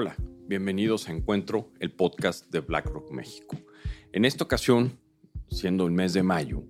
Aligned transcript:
Hola, 0.00 0.14
bienvenidos 0.46 1.08
a 1.08 1.12
Encuentro, 1.12 1.72
el 1.80 1.90
podcast 1.90 2.48
de 2.52 2.60
BlackRock 2.60 3.10
México. 3.10 3.56
En 4.12 4.24
esta 4.24 4.44
ocasión, 4.44 4.96
siendo 5.50 5.86
el 5.86 5.90
mes 5.90 6.12
de 6.12 6.22
mayo, 6.22 6.62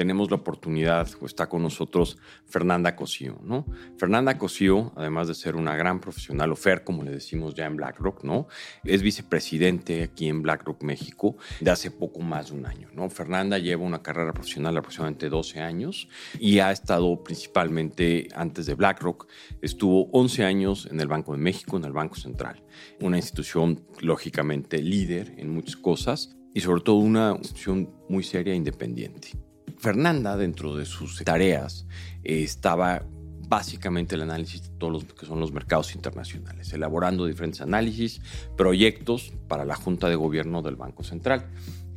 tenemos 0.00 0.30
la 0.30 0.36
oportunidad, 0.36 1.10
o 1.20 1.26
está 1.26 1.46
con 1.50 1.62
nosotros 1.62 2.16
Fernanda 2.46 2.96
Cosío, 2.96 3.38
¿no? 3.44 3.66
Fernanda 3.98 4.38
Cosío, 4.38 4.94
además 4.96 5.28
de 5.28 5.34
ser 5.34 5.56
una 5.56 5.76
gran 5.76 6.00
profesional, 6.00 6.52
o 6.52 6.56
FER, 6.56 6.84
como 6.84 7.02
le 7.02 7.10
decimos 7.10 7.54
ya 7.54 7.66
en 7.66 7.76
BlackRock, 7.76 8.24
¿no? 8.24 8.48
Es 8.82 9.02
vicepresidente 9.02 10.02
aquí 10.02 10.28
en 10.28 10.40
BlackRock 10.40 10.82
México 10.84 11.36
de 11.60 11.70
hace 11.70 11.90
poco 11.90 12.20
más 12.20 12.48
de 12.48 12.56
un 12.56 12.64
año, 12.64 12.88
¿no? 12.94 13.10
Fernanda 13.10 13.58
lleva 13.58 13.84
una 13.84 14.02
carrera 14.02 14.32
profesional 14.32 14.72
de 14.72 14.78
aproximadamente 14.78 15.28
12 15.28 15.60
años 15.60 16.08
y 16.38 16.60
ha 16.60 16.72
estado 16.72 17.22
principalmente 17.22 18.28
antes 18.34 18.64
de 18.64 18.76
BlackRock, 18.76 19.28
estuvo 19.60 20.08
11 20.12 20.44
años 20.46 20.88
en 20.90 20.98
el 20.98 21.08
Banco 21.08 21.32
de 21.32 21.38
México, 21.40 21.76
en 21.76 21.84
el 21.84 21.92
Banco 21.92 22.14
Central, 22.14 22.64
una 23.02 23.18
institución 23.18 23.84
lógicamente 24.00 24.80
líder 24.80 25.34
en 25.36 25.50
muchas 25.50 25.76
cosas 25.76 26.38
y 26.54 26.60
sobre 26.60 26.80
todo 26.80 26.96
una 26.96 27.36
institución 27.38 27.90
muy 28.08 28.22
seria 28.22 28.54
e 28.54 28.56
independiente. 28.56 29.49
Fernanda, 29.80 30.36
dentro 30.36 30.76
de 30.76 30.84
sus 30.84 31.24
tareas, 31.24 31.86
estaba 32.22 33.02
básicamente 33.48 34.14
el 34.14 34.22
análisis 34.22 34.62
de 34.62 34.68
todos 34.76 34.92
los 34.92 35.04
que 35.04 35.24
son 35.24 35.40
los 35.40 35.52
mercados 35.52 35.94
internacionales, 35.94 36.70
elaborando 36.74 37.24
diferentes 37.24 37.62
análisis, 37.62 38.20
proyectos 38.58 39.32
para 39.48 39.64
la 39.64 39.74
Junta 39.74 40.10
de 40.10 40.16
Gobierno 40.16 40.60
del 40.60 40.76
Banco 40.76 41.02
Central, 41.02 41.46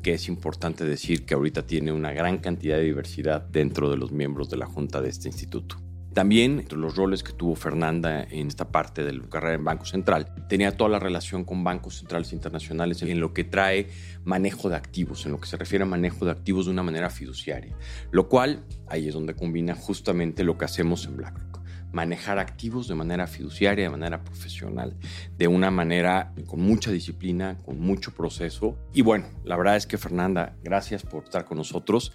que 0.02 0.14
es 0.14 0.30
importante 0.30 0.86
decir 0.86 1.26
que 1.26 1.34
ahorita 1.34 1.68
tiene 1.68 1.92
una 1.92 2.14
gran 2.14 2.38
cantidad 2.38 2.78
de 2.78 2.84
diversidad 2.84 3.42
dentro 3.42 3.90
de 3.90 3.98
los 3.98 4.14
miembros 4.14 4.50
de 4.50 4.58
la 4.58 4.66
Junta 4.66 5.02
de 5.02 5.10
este 5.10 5.28
instituto. 5.28 5.76
También, 6.14 6.60
entre 6.60 6.78
los 6.78 6.96
roles 6.96 7.24
que 7.24 7.34
tuvo 7.34 7.56
Fernanda 7.56 8.24
en 8.30 8.48
esta 8.48 8.72
parte 8.72 9.04
de 9.04 9.14
la 9.14 9.28
carrera 9.28 9.56
en 9.56 9.64
Banco 9.64 9.86
Central, 9.86 10.32
tenía 10.48 10.78
toda 10.78 10.90
la 10.90 11.00
relación 11.00 11.44
con 11.44 11.64
bancos 11.64 11.98
centrales 11.98 12.34
internacionales 12.34 13.02
en 13.02 13.20
lo 13.20 13.34
que 13.34 13.44
trae 13.44 13.90
manejo 14.24 14.70
de 14.70 14.76
activos, 14.76 15.26
en 15.26 15.32
lo 15.32 15.40
que 15.40 15.48
se 15.48 15.58
refiere 15.58 15.84
a 15.84 15.88
manejo 15.88 16.26
de 16.26 16.32
activos 16.32 16.66
de 16.66 16.72
una 16.72 16.84
manera 16.84 17.10
fiduciaria, 17.10 17.76
lo 18.12 18.30
cual 18.30 18.64
ahí 18.88 19.08
es 19.08 19.14
donde 19.14 19.36
combina 19.36 19.74
justamente 19.74 20.44
lo 20.44 20.58
que 20.58 20.66
hacemos 20.66 21.06
en 21.06 21.18
BlackRock 21.18 21.54
manejar 21.94 22.40
activos 22.40 22.88
de 22.88 22.96
manera 22.96 23.28
fiduciaria, 23.28 23.86
de 23.86 23.90
manera 23.90 24.24
profesional, 24.24 24.98
de 25.38 25.48
una 25.48 25.72
manera 25.72 26.34
con 26.48 26.60
mucha 26.60 26.92
disciplina, 26.92 27.58
con 27.64 27.80
mucho 27.80 28.12
proceso. 28.12 28.78
Y 28.94 29.04
bueno, 29.04 29.28
la 29.46 29.56
verdad 29.56 29.78
es 29.78 29.86
que 29.86 29.98
Fernanda, 29.98 30.58
gracias 30.64 31.04
por 31.04 31.24
estar 31.24 31.46
con 31.46 31.60
nosotros. 31.60 32.12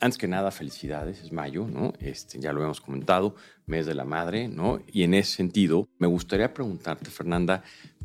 Antes 0.00 0.18
que 0.18 0.28
nada, 0.28 0.50
felicidades, 0.50 1.20
es 1.22 1.32
mayo, 1.32 1.66
¿no? 1.66 1.92
Este, 1.98 2.38
ya 2.38 2.52
lo 2.52 2.62
hemos 2.62 2.80
comentado, 2.80 3.36
mes 3.66 3.86
de 3.86 3.94
la 3.94 4.04
madre, 4.04 4.48
¿no? 4.48 4.80
Y 4.86 5.02
en 5.02 5.14
ese 5.14 5.36
sentido, 5.36 5.88
me 5.98 6.06
gustaría 6.06 6.52
preguntarte, 6.52 7.10
Fernanda, 7.10 7.62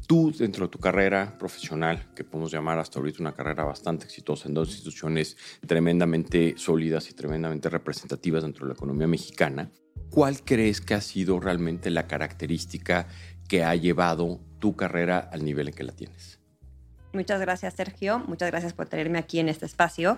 tú 0.07 0.31
dentro 0.31 0.65
de 0.65 0.71
tu 0.71 0.79
carrera 0.79 1.37
profesional, 1.37 2.07
que 2.15 2.23
podemos 2.23 2.51
llamar 2.51 2.79
hasta 2.79 2.99
ahorita 2.99 3.21
una 3.21 3.33
carrera 3.33 3.63
bastante 3.63 4.05
exitosa 4.05 4.47
en 4.47 4.53
dos 4.53 4.69
instituciones 4.69 5.35
tremendamente 5.67 6.55
sólidas 6.57 7.09
y 7.09 7.13
tremendamente 7.13 7.69
representativas 7.69 8.43
dentro 8.43 8.65
de 8.65 8.73
la 8.73 8.75
economía 8.75 9.07
mexicana, 9.07 9.69
¿cuál 10.09 10.41
crees 10.43 10.81
que 10.81 10.93
ha 10.93 11.01
sido 11.01 11.39
realmente 11.39 11.89
la 11.89 12.07
característica 12.07 13.07
que 13.47 13.63
ha 13.63 13.75
llevado 13.75 14.39
tu 14.59 14.75
carrera 14.75 15.19
al 15.19 15.43
nivel 15.43 15.67
en 15.67 15.73
que 15.73 15.83
la 15.83 15.93
tienes? 15.93 16.39
Muchas 17.11 17.41
gracias, 17.41 17.73
Sergio. 17.73 18.19
Muchas 18.19 18.51
gracias 18.51 18.73
por 18.73 18.87
tenerme 18.87 19.17
aquí 19.17 19.39
en 19.39 19.49
este 19.49 19.65
espacio. 19.65 20.17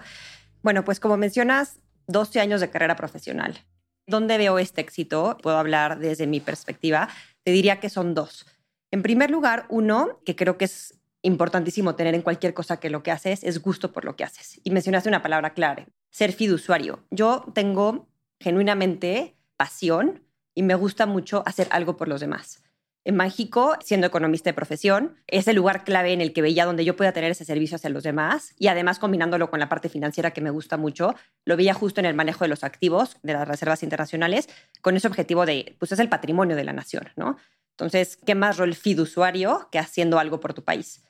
Bueno, 0.64 0.84
pues 0.84 1.00
como 1.00 1.18
mencionas, 1.18 1.80
12 2.08 2.40
años 2.40 2.62
de 2.62 2.70
carrera 2.70 2.96
profesional. 2.96 3.60
¿Dónde 4.08 4.38
veo 4.38 4.60
este 4.60 4.82
éxito? 4.82 5.38
Puedo 5.42 5.58
hablar 5.58 6.00
desde 6.00 6.28
mi 6.28 6.40
perspectiva. 6.40 7.10
Te 7.44 7.52
diría 7.52 7.80
que 7.80 7.90
son 7.90 8.14
dos. 8.14 8.46
En 8.92 9.02
primer 9.02 9.32
lugar, 9.32 9.66
uno, 9.70 10.20
que 10.26 10.36
creo 10.36 10.58
que 10.58 10.66
es 10.66 11.00
importantísimo 11.22 11.96
tener 11.96 12.16
en 12.16 12.22
cualquier 12.22 12.54
cosa 12.54 12.80
que 12.80 12.90
lo 12.90 13.04
que 13.04 13.12
haces, 13.12 13.44
es 13.44 13.62
gusto 13.62 13.92
por 13.92 14.06
lo 14.06 14.16
que 14.16 14.24
haces. 14.24 14.60
Y 14.64 14.72
mencionaste 14.72 15.10
una 15.10 15.22
palabra 15.22 15.54
clave, 15.54 15.88
ser 16.10 16.34
fiduciario. 16.34 17.06
Yo 17.12 17.46
tengo 17.54 18.10
genuinamente 18.40 19.38
pasión 19.56 20.24
y 20.56 20.64
me 20.64 20.76
gusta 20.76 21.06
mucho 21.06 21.44
hacer 21.46 21.68
algo 21.72 21.96
por 21.96 22.08
los 22.08 22.22
demás 22.22 22.64
en 23.04 23.16
México, 23.16 23.76
siendo 23.84 24.06
economista 24.06 24.50
de 24.50 24.54
profesión, 24.54 25.16
es 25.26 25.48
el 25.48 25.56
lugar 25.56 25.84
clave 25.84 26.14
en 26.14 26.22
el 26.22 26.34
que 26.34 26.44
veía 26.44 26.66
donde 26.66 26.86
yo 26.86 26.96
podía 26.96 27.14
tener 27.14 27.32
ese 27.32 27.46
servicio 27.46 27.76
hacia 27.76 27.90
los 27.90 28.04
demás 28.04 28.54
y 28.60 28.68
además 28.68 29.00
combinándolo 29.00 29.50
con 29.50 29.60
la 29.60 29.70
parte 29.70 29.90
financiera 29.90 30.32
que 30.32 30.42
me 30.42 30.52
gusta 30.52 30.78
mucho, 30.78 31.16
lo 31.44 31.58
veía 31.58 31.74
justo 31.74 32.00
en 32.00 32.06
el 32.06 32.14
manejo 32.14 32.44
de 32.44 32.50
los 32.50 32.64
activos 32.64 33.18
de 33.24 33.34
las 33.34 33.48
reservas 33.48 33.82
internacionales 33.82 34.50
con 34.82 34.96
ese 34.96 35.08
objetivo 35.08 35.48
de, 35.48 35.76
pues 35.80 35.92
es 35.92 36.00
el 36.00 36.10
patrimonio 36.10 36.56
de 36.56 36.64
la 36.64 36.74
nación, 36.74 37.10
¿no? 37.16 37.38
Entonces, 37.72 38.18
¿qué 38.18 38.36
más 38.36 38.58
rol 38.58 38.76
fiduciario 38.76 39.68
que 39.72 39.80
haciendo 39.80 40.20
algo 40.20 40.40
por 40.40 40.54
tu 40.54 40.64
país? 40.64 41.04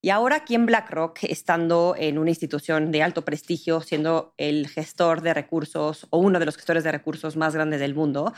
Y 0.00 0.10
ahora 0.10 0.36
aquí 0.36 0.54
en 0.54 0.66
BlackRock, 0.66 1.24
estando 1.24 1.94
en 1.98 2.18
una 2.18 2.30
institución 2.30 2.92
de 2.92 3.02
alto 3.02 3.24
prestigio, 3.24 3.80
siendo 3.80 4.32
el 4.36 4.68
gestor 4.68 5.22
de 5.22 5.34
recursos 5.34 6.06
o 6.10 6.18
uno 6.18 6.38
de 6.38 6.46
los 6.46 6.56
gestores 6.56 6.84
de 6.84 6.92
recursos 6.92 7.36
más 7.36 7.54
grandes 7.54 7.80
del 7.80 7.94
mundo, 7.94 8.32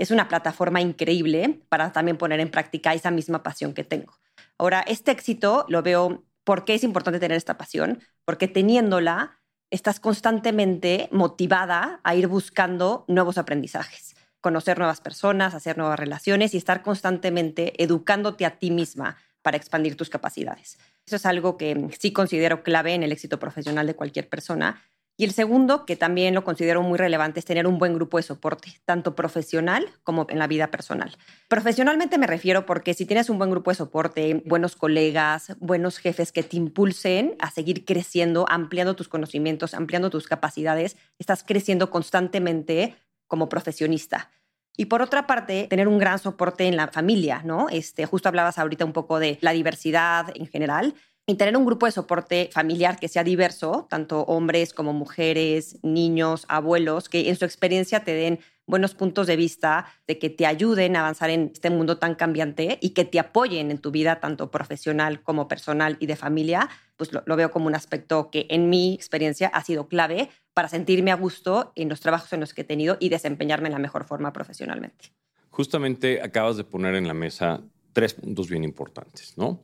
es 0.00 0.10
una 0.10 0.28
plataforma 0.28 0.80
increíble 0.80 1.60
para 1.68 1.92
también 1.92 2.16
poner 2.16 2.40
en 2.40 2.50
práctica 2.50 2.94
esa 2.94 3.10
misma 3.10 3.42
pasión 3.42 3.74
que 3.74 3.84
tengo. 3.84 4.14
Ahora, 4.56 4.80
este 4.80 5.10
éxito 5.10 5.66
lo 5.68 5.82
veo, 5.82 6.24
¿por 6.42 6.64
qué 6.64 6.74
es 6.74 6.84
importante 6.84 7.20
tener 7.20 7.36
esta 7.36 7.58
pasión? 7.58 8.00
Porque 8.24 8.48
teniéndola, 8.48 9.38
estás 9.68 10.00
constantemente 10.00 11.10
motivada 11.12 12.00
a 12.02 12.14
ir 12.14 12.28
buscando 12.28 13.04
nuevos 13.08 13.36
aprendizajes, 13.36 14.16
conocer 14.40 14.78
nuevas 14.78 15.02
personas, 15.02 15.52
hacer 15.54 15.76
nuevas 15.76 16.00
relaciones 16.00 16.54
y 16.54 16.56
estar 16.56 16.82
constantemente 16.82 17.74
educándote 17.82 18.46
a 18.46 18.58
ti 18.58 18.70
misma 18.70 19.18
para 19.42 19.58
expandir 19.58 19.98
tus 19.98 20.08
capacidades. 20.08 20.78
Eso 21.04 21.16
es 21.16 21.26
algo 21.26 21.58
que 21.58 21.90
sí 21.98 22.10
considero 22.10 22.62
clave 22.62 22.94
en 22.94 23.02
el 23.02 23.12
éxito 23.12 23.38
profesional 23.38 23.86
de 23.86 23.96
cualquier 23.96 24.30
persona 24.30 24.80
y 25.20 25.24
el 25.24 25.32
segundo, 25.32 25.84
que 25.84 25.96
también 25.96 26.34
lo 26.34 26.44
considero 26.44 26.80
muy 26.80 26.96
relevante, 26.96 27.40
es 27.40 27.44
tener 27.44 27.66
un 27.66 27.76
buen 27.76 27.92
grupo 27.92 28.16
de 28.16 28.22
soporte, 28.22 28.80
tanto 28.86 29.14
profesional 29.14 29.86
como 30.02 30.24
en 30.30 30.38
la 30.38 30.46
vida 30.46 30.70
personal. 30.70 31.14
Profesionalmente 31.46 32.16
me 32.16 32.26
refiero 32.26 32.64
porque 32.64 32.94
si 32.94 33.04
tienes 33.04 33.28
un 33.28 33.36
buen 33.36 33.50
grupo 33.50 33.70
de 33.70 33.74
soporte, 33.74 34.42
buenos 34.46 34.76
colegas, 34.76 35.54
buenos 35.60 35.98
jefes 35.98 36.32
que 36.32 36.42
te 36.42 36.56
impulsen 36.56 37.36
a 37.38 37.50
seguir 37.50 37.84
creciendo, 37.84 38.46
ampliando 38.48 38.96
tus 38.96 39.10
conocimientos, 39.10 39.74
ampliando 39.74 40.08
tus 40.08 40.26
capacidades, 40.26 40.96
estás 41.18 41.44
creciendo 41.46 41.90
constantemente 41.90 42.96
como 43.26 43.50
profesionista. 43.50 44.30
Y 44.74 44.86
por 44.86 45.02
otra 45.02 45.26
parte, 45.26 45.66
tener 45.68 45.86
un 45.86 45.98
gran 45.98 46.18
soporte 46.18 46.66
en 46.66 46.76
la 46.76 46.88
familia, 46.88 47.42
¿no? 47.44 47.68
Este, 47.68 48.06
justo 48.06 48.30
hablabas 48.30 48.58
ahorita 48.58 48.86
un 48.86 48.94
poco 48.94 49.18
de 49.18 49.36
la 49.42 49.52
diversidad 49.52 50.32
en 50.34 50.46
general 50.46 50.94
y 51.30 51.36
tener 51.36 51.56
un 51.56 51.64
grupo 51.64 51.86
de 51.86 51.92
soporte 51.92 52.50
familiar 52.52 52.98
que 52.98 53.06
sea 53.06 53.22
diverso, 53.22 53.86
tanto 53.88 54.22
hombres 54.22 54.74
como 54.74 54.92
mujeres, 54.92 55.78
niños, 55.84 56.44
abuelos, 56.48 57.08
que 57.08 57.28
en 57.28 57.36
su 57.36 57.44
experiencia 57.44 58.02
te 58.02 58.12
den 58.12 58.40
buenos 58.66 58.94
puntos 58.94 59.28
de 59.28 59.36
vista, 59.36 59.86
de 60.08 60.18
que 60.18 60.28
te 60.28 60.44
ayuden 60.44 60.96
a 60.96 61.00
avanzar 61.00 61.30
en 61.30 61.52
este 61.54 61.70
mundo 61.70 61.98
tan 61.98 62.16
cambiante 62.16 62.78
y 62.80 62.90
que 62.90 63.04
te 63.04 63.20
apoyen 63.20 63.70
en 63.70 63.78
tu 63.78 63.92
vida, 63.92 64.18
tanto 64.18 64.50
profesional 64.50 65.22
como 65.22 65.46
personal 65.46 65.96
y 66.00 66.06
de 66.06 66.16
familia, 66.16 66.68
pues 66.96 67.12
lo, 67.12 67.36
veo 67.36 67.52
como 67.52 67.68
un 67.68 67.76
aspecto 67.76 68.28
que 68.32 68.46
en 68.50 68.68
mi 68.68 68.94
experiencia 68.94 69.48
ha 69.48 69.62
sido 69.62 69.86
clave 69.86 70.30
para 70.52 70.68
sentirme 70.68 71.12
a 71.12 71.16
gusto 71.16 71.72
en 71.76 71.88
los 71.88 72.00
trabajos 72.00 72.32
en 72.32 72.40
los 72.40 72.54
que 72.54 72.62
he 72.62 72.64
tenido 72.64 72.96
y 72.98 73.08
desempeñarme 73.08 73.68
en 73.68 73.74
la 73.74 73.78
mejor 73.78 74.02
forma 74.02 74.32
profesionalmente. 74.32 75.12
Justamente 75.50 76.22
acabas 76.22 76.56
de 76.56 76.64
poner 76.64 76.96
en 76.96 77.06
la 77.06 77.14
mesa 77.14 77.60
tres 77.92 78.14
puntos 78.14 78.48
bien 78.48 78.64
importantes, 78.64 79.36
¿no? 79.36 79.62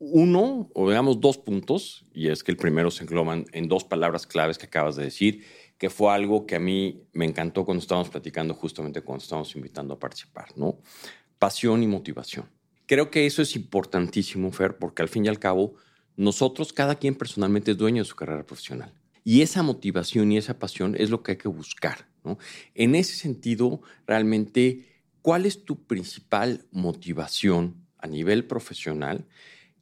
Uno, 0.00 0.70
o 0.74 0.86
veamos 0.86 1.20
dos 1.20 1.36
puntos, 1.36 2.06
y 2.12 2.28
es 2.28 2.42
que 2.42 2.50
el 2.50 2.56
primero 2.56 2.90
se 2.90 3.04
engloban 3.04 3.44
en 3.52 3.68
dos 3.68 3.84
palabras 3.84 4.26
claves 4.26 4.56
que 4.56 4.64
acabas 4.64 4.96
de 4.96 5.04
decir, 5.04 5.44
que 5.76 5.90
fue 5.90 6.10
algo 6.12 6.46
que 6.46 6.56
a 6.56 6.58
mí 6.58 7.02
me 7.12 7.26
encantó 7.26 7.66
cuando 7.66 7.82
estábamos 7.82 8.08
platicando, 8.08 8.54
justamente 8.54 9.02
cuando 9.02 9.22
estábamos 9.22 9.54
invitando 9.54 9.94
a 9.94 9.98
participar, 9.98 10.48
¿no? 10.56 10.80
Pasión 11.38 11.82
y 11.82 11.86
motivación. 11.86 12.46
Creo 12.86 13.10
que 13.10 13.26
eso 13.26 13.42
es 13.42 13.54
importantísimo, 13.54 14.50
Fer, 14.52 14.78
porque 14.78 15.02
al 15.02 15.08
fin 15.08 15.26
y 15.26 15.28
al 15.28 15.38
cabo, 15.38 15.74
nosotros, 16.16 16.72
cada 16.72 16.94
quien 16.94 17.14
personalmente 17.14 17.72
es 17.72 17.76
dueño 17.76 18.02
de 18.02 18.08
su 18.08 18.16
carrera 18.16 18.44
profesional. 18.44 18.94
Y 19.22 19.42
esa 19.42 19.62
motivación 19.62 20.32
y 20.32 20.38
esa 20.38 20.58
pasión 20.58 20.96
es 20.98 21.10
lo 21.10 21.22
que 21.22 21.32
hay 21.32 21.38
que 21.38 21.48
buscar, 21.48 22.08
¿no? 22.24 22.38
En 22.74 22.94
ese 22.94 23.16
sentido, 23.16 23.82
realmente, 24.06 24.86
¿cuál 25.20 25.44
es 25.44 25.66
tu 25.66 25.86
principal 25.86 26.64
motivación 26.70 27.86
a 27.98 28.06
nivel 28.06 28.46
profesional? 28.46 29.26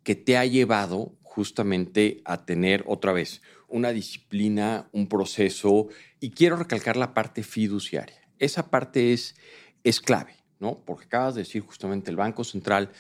Que 0.03 0.15
te 0.15 0.37
ha 0.37 0.45
llevado 0.45 1.17
justamente 1.23 2.23
a 2.25 2.45
tener 2.45 2.85
otra 2.87 3.13
vez 3.13 3.43
una 3.69 3.93
disciplina, 3.93 4.89
un 4.93 5.09
proceso, 5.09 5.89
y 6.21 6.31
quiero 6.31 6.57
recalcar 6.57 6.97
la 6.97 7.15
parte 7.15 7.43
fiduciaria. 7.43 8.29
Esa 8.39 8.71
parte 8.71 9.13
es, 9.13 9.37
es 9.85 10.01
clave, 10.01 10.35
¿no? 10.59 10.83
Porque 10.85 11.05
acabas 11.05 11.35
de 11.35 11.43
decir 11.43 11.63
justamente 11.63 12.11
el 12.11 12.17
Banco 12.17 12.45
Central, 12.45 12.91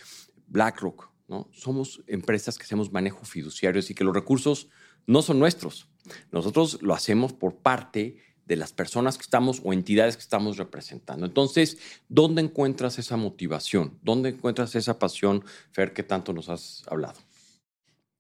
BlackRock, 0.46 1.10
¿no? 1.26 1.48
Somos 1.52 2.02
empresas 2.06 2.58
que 2.58 2.64
hacemos 2.64 2.92
manejo 2.92 3.24
fiduciario, 3.24 3.82
y 3.88 3.94
que 3.94 4.04
los 4.04 4.14
recursos 4.14 4.68
no 5.06 5.22
son 5.22 5.38
nuestros. 5.38 5.88
Nosotros 6.30 6.82
lo 6.82 6.94
hacemos 6.94 7.32
por 7.32 7.56
parte 7.56 8.18
de 8.48 8.56
las 8.56 8.72
personas 8.72 9.18
que 9.18 9.22
estamos 9.22 9.60
o 9.62 9.72
entidades 9.72 10.16
que 10.16 10.22
estamos 10.22 10.56
representando. 10.56 11.26
Entonces, 11.26 11.78
¿dónde 12.08 12.42
encuentras 12.42 12.98
esa 12.98 13.16
motivación? 13.16 13.98
¿Dónde 14.02 14.30
encuentras 14.30 14.74
esa 14.74 14.98
pasión, 14.98 15.44
Fer, 15.70 15.92
que 15.92 16.02
tanto 16.02 16.32
nos 16.32 16.48
has 16.48 16.82
hablado? 16.88 17.20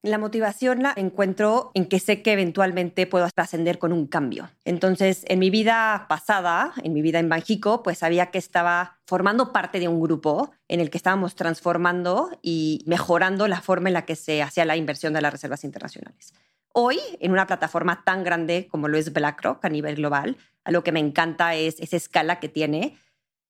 La 0.02 0.18
motivación 0.18 0.82
la 0.82 0.92
encuentro 0.96 1.72
en 1.74 1.86
que 1.86 1.98
sé 1.98 2.22
que 2.22 2.32
eventualmente 2.32 3.08
puedo 3.08 3.26
trascender 3.34 3.80
con 3.80 3.92
un 3.92 4.06
cambio. 4.06 4.48
Entonces, 4.64 5.24
en 5.26 5.40
mi 5.40 5.50
vida 5.50 6.06
pasada, 6.08 6.72
en 6.84 6.92
mi 6.92 7.02
vida 7.02 7.18
en 7.18 7.28
Banjico, 7.28 7.82
pues 7.82 7.98
sabía 7.98 8.26
que 8.26 8.38
estaba 8.38 9.00
formando 9.06 9.52
parte 9.52 9.80
de 9.80 9.88
un 9.88 10.00
grupo 10.00 10.52
en 10.68 10.78
el 10.78 10.90
que 10.90 10.98
estábamos 10.98 11.34
transformando 11.34 12.30
y 12.42 12.84
mejorando 12.86 13.48
la 13.48 13.60
forma 13.60 13.88
en 13.88 13.94
la 13.94 14.04
que 14.04 14.14
se 14.14 14.40
hacía 14.40 14.64
la 14.64 14.76
inversión 14.76 15.14
de 15.14 15.20
las 15.20 15.32
reservas 15.32 15.64
internacionales. 15.64 16.32
Hoy, 16.72 16.98
en 17.20 17.32
una 17.32 17.46
plataforma 17.46 18.04
tan 18.04 18.24
grande 18.24 18.68
como 18.70 18.88
lo 18.88 18.98
es 18.98 19.12
BlackRock 19.12 19.64
a 19.64 19.68
nivel 19.68 19.96
global, 19.96 20.36
a 20.64 20.70
lo 20.70 20.84
que 20.84 20.92
me 20.92 21.00
encanta 21.00 21.54
es 21.54 21.80
esa 21.80 21.96
escala 21.96 22.40
que 22.40 22.48
tiene 22.48 22.98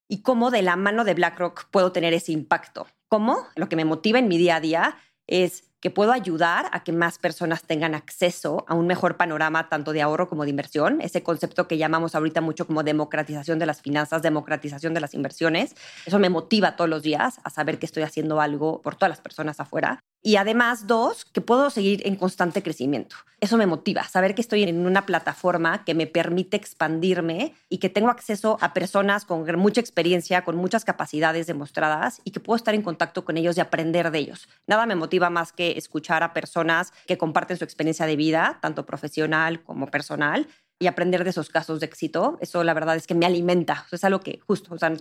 y 0.08 0.22
cómo 0.22 0.50
de 0.50 0.62
la 0.62 0.76
mano 0.76 1.04
de 1.04 1.14
BlackRock 1.14 1.68
puedo 1.70 1.92
tener 1.92 2.14
ese 2.14 2.32
impacto. 2.32 2.86
¿Cómo? 3.08 3.46
Lo 3.56 3.68
que 3.68 3.76
me 3.76 3.84
motiva 3.84 4.18
en 4.18 4.28
mi 4.28 4.38
día 4.38 4.56
a 4.56 4.60
día 4.60 4.96
es 5.26 5.64
que 5.80 5.90
puedo 5.90 6.12
ayudar 6.12 6.68
a 6.72 6.82
que 6.82 6.92
más 6.92 7.18
personas 7.18 7.62
tengan 7.62 7.94
acceso 7.94 8.64
a 8.66 8.74
un 8.74 8.86
mejor 8.86 9.16
panorama 9.16 9.68
tanto 9.68 9.92
de 9.92 10.02
ahorro 10.02 10.28
como 10.28 10.44
de 10.44 10.50
inversión, 10.50 11.00
ese 11.00 11.22
concepto 11.22 11.68
que 11.68 11.78
llamamos 11.78 12.14
ahorita 12.14 12.40
mucho 12.40 12.66
como 12.66 12.82
democratización 12.82 13.58
de 13.58 13.66
las 13.66 13.80
finanzas, 13.80 14.22
democratización 14.22 14.92
de 14.94 15.00
las 15.00 15.14
inversiones. 15.14 15.76
Eso 16.04 16.18
me 16.18 16.30
motiva 16.30 16.74
todos 16.74 16.90
los 16.90 17.02
días 17.02 17.40
a 17.44 17.50
saber 17.50 17.78
que 17.78 17.86
estoy 17.86 18.02
haciendo 18.02 18.40
algo 18.40 18.82
por 18.82 18.96
todas 18.96 19.10
las 19.10 19.20
personas 19.20 19.60
afuera. 19.60 20.00
Y 20.22 20.36
además, 20.36 20.86
dos, 20.86 21.24
que 21.24 21.40
puedo 21.40 21.70
seguir 21.70 22.06
en 22.06 22.16
constante 22.16 22.62
crecimiento. 22.62 23.16
Eso 23.40 23.56
me 23.56 23.66
motiva, 23.66 24.02
saber 24.02 24.34
que 24.34 24.40
estoy 24.40 24.64
en 24.64 24.84
una 24.84 25.06
plataforma 25.06 25.84
que 25.84 25.94
me 25.94 26.08
permite 26.08 26.56
expandirme 26.56 27.54
y 27.68 27.78
que 27.78 27.88
tengo 27.88 28.10
acceso 28.10 28.58
a 28.60 28.74
personas 28.74 29.24
con 29.24 29.44
mucha 29.58 29.80
experiencia, 29.80 30.44
con 30.44 30.56
muchas 30.56 30.84
capacidades 30.84 31.46
demostradas 31.46 32.20
y 32.24 32.32
que 32.32 32.40
puedo 32.40 32.56
estar 32.56 32.74
en 32.74 32.82
contacto 32.82 33.24
con 33.24 33.36
ellos 33.36 33.56
y 33.56 33.60
aprender 33.60 34.10
de 34.10 34.18
ellos. 34.18 34.48
Nada 34.66 34.86
me 34.86 34.96
motiva 34.96 35.30
más 35.30 35.52
que 35.52 35.78
escuchar 35.78 36.24
a 36.24 36.32
personas 36.32 36.92
que 37.06 37.16
comparten 37.16 37.56
su 37.56 37.64
experiencia 37.64 38.06
de 38.06 38.16
vida, 38.16 38.58
tanto 38.60 38.84
profesional 38.84 39.62
como 39.62 39.86
personal, 39.86 40.48
y 40.80 40.86
aprender 40.86 41.25
de 41.25 41.30
esos 41.30 41.48
casos 41.48 41.80
de 41.80 41.86
éxito, 41.86 42.38
eso 42.40 42.62
la 42.62 42.72
verdad 42.72 42.94
es 42.94 43.06
que 43.06 43.14
me 43.14 43.26
alimenta. 43.26 43.86
es 43.90 44.04
algo 44.04 44.20
que 44.20 44.38
justo, 44.46 44.75
o 44.75 44.78
sea, 44.78 44.92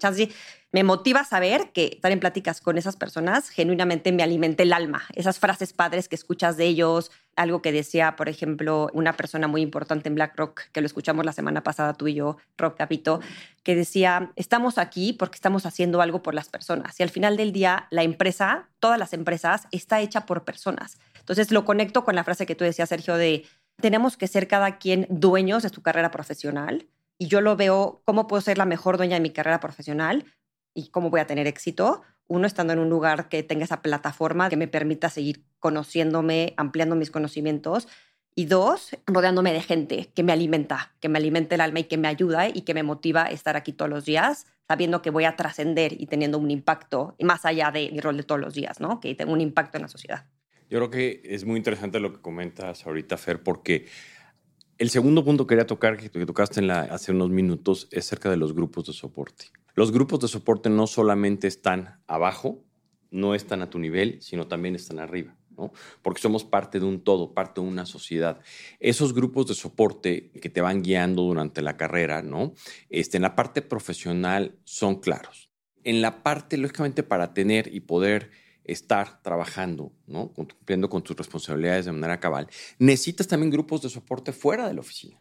me 0.72 0.84
motiva 0.84 1.24
saber 1.24 1.72
que 1.72 1.92
estar 1.94 2.12
en 2.12 2.20
pláticas 2.20 2.62
con 2.62 2.78
esas 2.80 2.96
personas 2.96 3.50
genuinamente 3.50 4.12
me 4.12 4.24
alimenta 4.24 4.64
el 4.64 4.74
alma. 4.74 5.04
Esas 5.14 5.38
frases 5.38 5.74
padres 5.74 6.10
que 6.10 6.16
escuchas 6.16 6.58
de 6.58 6.66
ellos, 6.66 7.12
algo 7.36 7.62
que 7.62 7.72
decía, 7.72 8.16
por 8.16 8.28
ejemplo, 8.28 8.90
una 8.94 9.14
persona 9.14 9.48
muy 9.48 9.62
importante 9.62 10.10
en 10.10 10.16
BlackRock, 10.16 10.62
que 10.72 10.82
lo 10.82 10.88
escuchamos 10.88 11.26
la 11.26 11.34
semana 11.34 11.62
pasada 11.62 11.94
tú 11.94 12.08
y 12.08 12.16
yo, 12.16 12.38
Rob 12.58 12.76
Capito, 12.76 13.20
que 13.62 13.76
decía, 13.76 14.32
estamos 14.36 14.80
aquí 14.80 15.14
porque 15.14 15.36
estamos 15.36 15.68
haciendo 15.68 16.02
algo 16.02 16.24
por 16.24 16.34
las 16.34 16.50
personas. 16.50 17.00
Y 17.00 17.04
al 17.04 17.12
final 17.12 17.38
del 17.38 17.52
día, 17.52 17.88
la 17.92 18.02
empresa, 18.02 18.68
todas 18.80 18.98
las 18.98 19.14
empresas, 19.14 19.68
está 19.72 20.02
hecha 20.02 20.26
por 20.26 20.44
personas. 20.44 20.98
Entonces 21.20 21.52
lo 21.52 21.66
conecto 21.66 22.04
con 22.04 22.16
la 22.16 22.24
frase 22.24 22.46
que 22.46 22.56
tú 22.56 22.64
decías, 22.64 22.90
Sergio, 22.90 23.16
de 23.16 23.46
tenemos 23.82 24.18
que 24.18 24.28
ser 24.28 24.48
cada 24.48 24.78
quien 24.78 25.08
dueños 25.10 25.64
de 25.64 25.70
su 25.70 25.82
carrera 25.82 26.12
profesional 26.12 26.88
y 27.18 27.28
yo 27.28 27.42
lo 27.42 27.56
veo 27.56 28.02
cómo 28.06 28.28
puedo 28.28 28.42
ser 28.42 28.58
la 28.58 28.66
mejor 28.66 28.98
dueña 28.98 29.16
de 29.16 29.22
mi 29.22 29.32
carrera 29.32 29.60
profesional 29.60 30.26
y 30.74 30.90
cómo 30.90 31.10
voy 31.10 31.20
a 31.20 31.28
tener 31.28 31.48
éxito. 31.48 32.04
Uno, 32.28 32.46
estando 32.46 32.74
en 32.74 32.80
un 32.80 32.90
lugar 32.90 33.30
que 33.30 33.42
tenga 33.42 33.64
esa 33.64 33.82
plataforma 33.82 34.50
que 34.50 34.58
me 34.58 34.68
permita 34.68 35.10
seguir 35.10 35.46
conociéndome, 35.60 36.54
ampliando 36.58 36.96
mis 36.96 37.10
conocimientos. 37.10 37.88
Y 38.36 38.46
dos, 38.46 38.96
rodeándome 39.08 39.52
de 39.52 39.62
gente 39.62 40.12
que 40.14 40.22
me 40.22 40.32
alimenta, 40.32 40.94
que 41.00 41.10
me 41.10 41.18
alimenta 41.18 41.56
el 41.56 41.62
alma 41.62 41.80
y 41.80 41.86
que 41.86 41.98
me 41.98 42.08
ayuda 42.08 42.50
y 42.50 42.62
que 42.62 42.76
me 42.76 42.84
motiva 42.84 43.24
a 43.24 43.32
estar 43.32 43.56
aquí 43.56 43.74
todos 43.74 43.90
los 43.90 44.06
días, 44.06 44.46
sabiendo 44.68 45.02
que 45.02 45.10
voy 45.10 45.24
a 45.24 45.36
trascender 45.36 46.00
y 46.00 46.06
teniendo 46.06 46.38
un 46.38 46.52
impacto 46.52 47.16
más 47.20 47.46
allá 47.46 47.72
de 47.72 47.90
mi 47.92 48.00
rol 48.00 48.18
de 48.18 48.24
todos 48.24 48.40
los 48.40 48.54
días, 48.54 48.80
¿no? 48.80 49.00
Que 49.00 49.16
tengo 49.16 49.34
un 49.34 49.42
impacto 49.42 49.78
en 49.78 49.84
la 49.84 49.88
sociedad. 49.88 50.26
Yo 50.70 50.80
creo 50.80 50.90
que 50.90 51.22
es 51.24 51.46
muy 51.46 51.58
interesante 51.58 52.00
lo 52.00 52.14
que 52.14 52.22
comentas 52.22 52.86
ahorita, 52.86 53.18
Fer, 53.18 53.42
porque 53.42 53.86
el 54.78 54.90
segundo 54.90 55.24
punto 55.24 55.48
que 55.48 55.54
quería 55.54 55.66
tocar, 55.66 55.98
que 55.98 56.10
tocaste 56.10 56.60
en 56.60 56.68
la, 56.68 56.82
hace 56.82 57.12
unos 57.12 57.30
minutos, 57.30 57.88
es 57.92 58.06
cerca 58.06 58.30
de 58.30 58.38
los 58.38 58.54
grupos 58.54 58.86
de 58.86 58.94
soporte. 58.94 59.46
Los 59.76 59.92
grupos 59.92 60.20
de 60.20 60.28
soporte 60.28 60.70
no 60.70 60.86
solamente 60.88 61.48
están 61.48 62.02
abajo, 62.08 62.64
no 63.12 63.34
están 63.34 63.62
a 63.62 63.70
tu 63.70 63.80
nivel, 63.80 64.22
sino 64.22 64.48
también 64.48 64.76
están 64.76 65.00
arriba. 65.00 65.38
¿no? 65.58 65.72
Porque 66.02 66.22
somos 66.22 66.44
parte 66.44 66.80
de 66.80 66.86
un 66.86 67.02
todo, 67.02 67.34
parte 67.34 67.62
de 67.62 67.68
una 67.68 67.86
sociedad. 67.86 68.42
Esos 68.80 69.14
grupos 69.14 69.48
de 69.48 69.56
soporte 69.56 70.32
que 70.32 70.50
te 70.50 70.62
van 70.62 70.84
guiando 70.84 71.24
durante 71.24 71.62
la 71.62 71.78
carrera, 71.78 72.22
¿no? 72.22 72.54
Este, 72.90 73.18
en 73.18 73.24
la 73.24 73.36
parte 73.36 73.62
profesional 73.62 74.60
son 74.66 75.00
claros. 75.00 75.50
En 75.84 76.02
la 76.02 76.22
parte, 76.22 76.58
lógicamente, 76.58 77.02
para 77.02 77.34
tener 77.34 77.74
y 77.74 77.80
poder 77.80 78.30
estar 78.68 79.22
trabajando, 79.24 79.92
¿no? 80.06 80.30
cumpliendo 80.34 80.90
con 80.90 81.02
tus 81.02 81.16
responsabilidades 81.16 81.86
de 81.86 81.94
manera 81.94 82.20
cabal, 82.20 82.48
necesitas 82.78 83.28
también 83.28 83.50
grupos 83.50 83.82
de 83.82 83.90
soporte 83.90 84.34
fuera 84.34 84.68
de 84.68 84.74
la 84.74 84.82
oficina, 84.82 85.20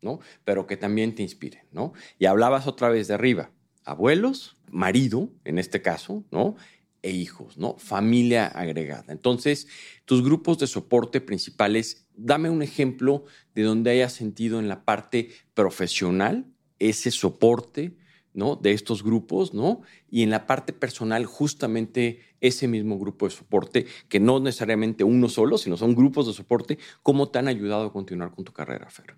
¿no? 0.00 0.20
Pero 0.44 0.66
que 0.66 0.76
también 0.76 1.14
te 1.14 1.22
inspiren, 1.22 1.64
¿no? 1.72 1.92
Y 2.18 2.26
hablabas 2.26 2.66
otra 2.66 2.88
vez 2.88 3.08
de 3.08 3.14
arriba, 3.14 3.50
abuelos, 3.84 4.56
marido, 4.70 5.30
en 5.44 5.58
este 5.58 5.82
caso, 5.82 6.24
¿no? 6.30 6.56
E 7.02 7.10
hijos, 7.10 7.58
¿no? 7.58 7.76
Familia 7.76 8.46
agregada. 8.46 9.12
Entonces, 9.12 9.66
tus 10.04 10.24
grupos 10.24 10.58
de 10.58 10.66
soporte 10.66 11.20
principales, 11.20 12.08
dame 12.14 12.48
un 12.48 12.62
ejemplo 12.62 13.24
de 13.54 13.62
donde 13.62 13.90
hayas 13.90 14.12
sentido 14.12 14.58
en 14.58 14.68
la 14.68 14.84
parte 14.84 15.30
profesional 15.52 16.46
ese 16.78 17.10
soporte, 17.10 17.96
¿no? 18.34 18.56
De 18.56 18.72
estos 18.72 19.02
grupos, 19.02 19.54
¿no? 19.54 19.80
Y 20.10 20.22
en 20.22 20.30
la 20.30 20.46
parte 20.46 20.72
personal, 20.72 21.24
justamente 21.24 22.20
ese 22.40 22.68
mismo 22.68 22.98
grupo 22.98 23.26
de 23.26 23.30
soporte, 23.30 23.86
que 24.08 24.20
no 24.20 24.40
necesariamente 24.40 25.04
uno 25.04 25.28
solo, 25.28 25.56
sino 25.56 25.76
son 25.76 25.94
grupos 25.94 26.26
de 26.26 26.34
soporte, 26.34 26.78
¿cómo 27.02 27.30
te 27.30 27.38
han 27.38 27.48
ayudado 27.48 27.86
a 27.86 27.92
continuar 27.92 28.32
con 28.32 28.44
tu 28.44 28.52
carrera, 28.52 28.90
Fer? 28.90 29.16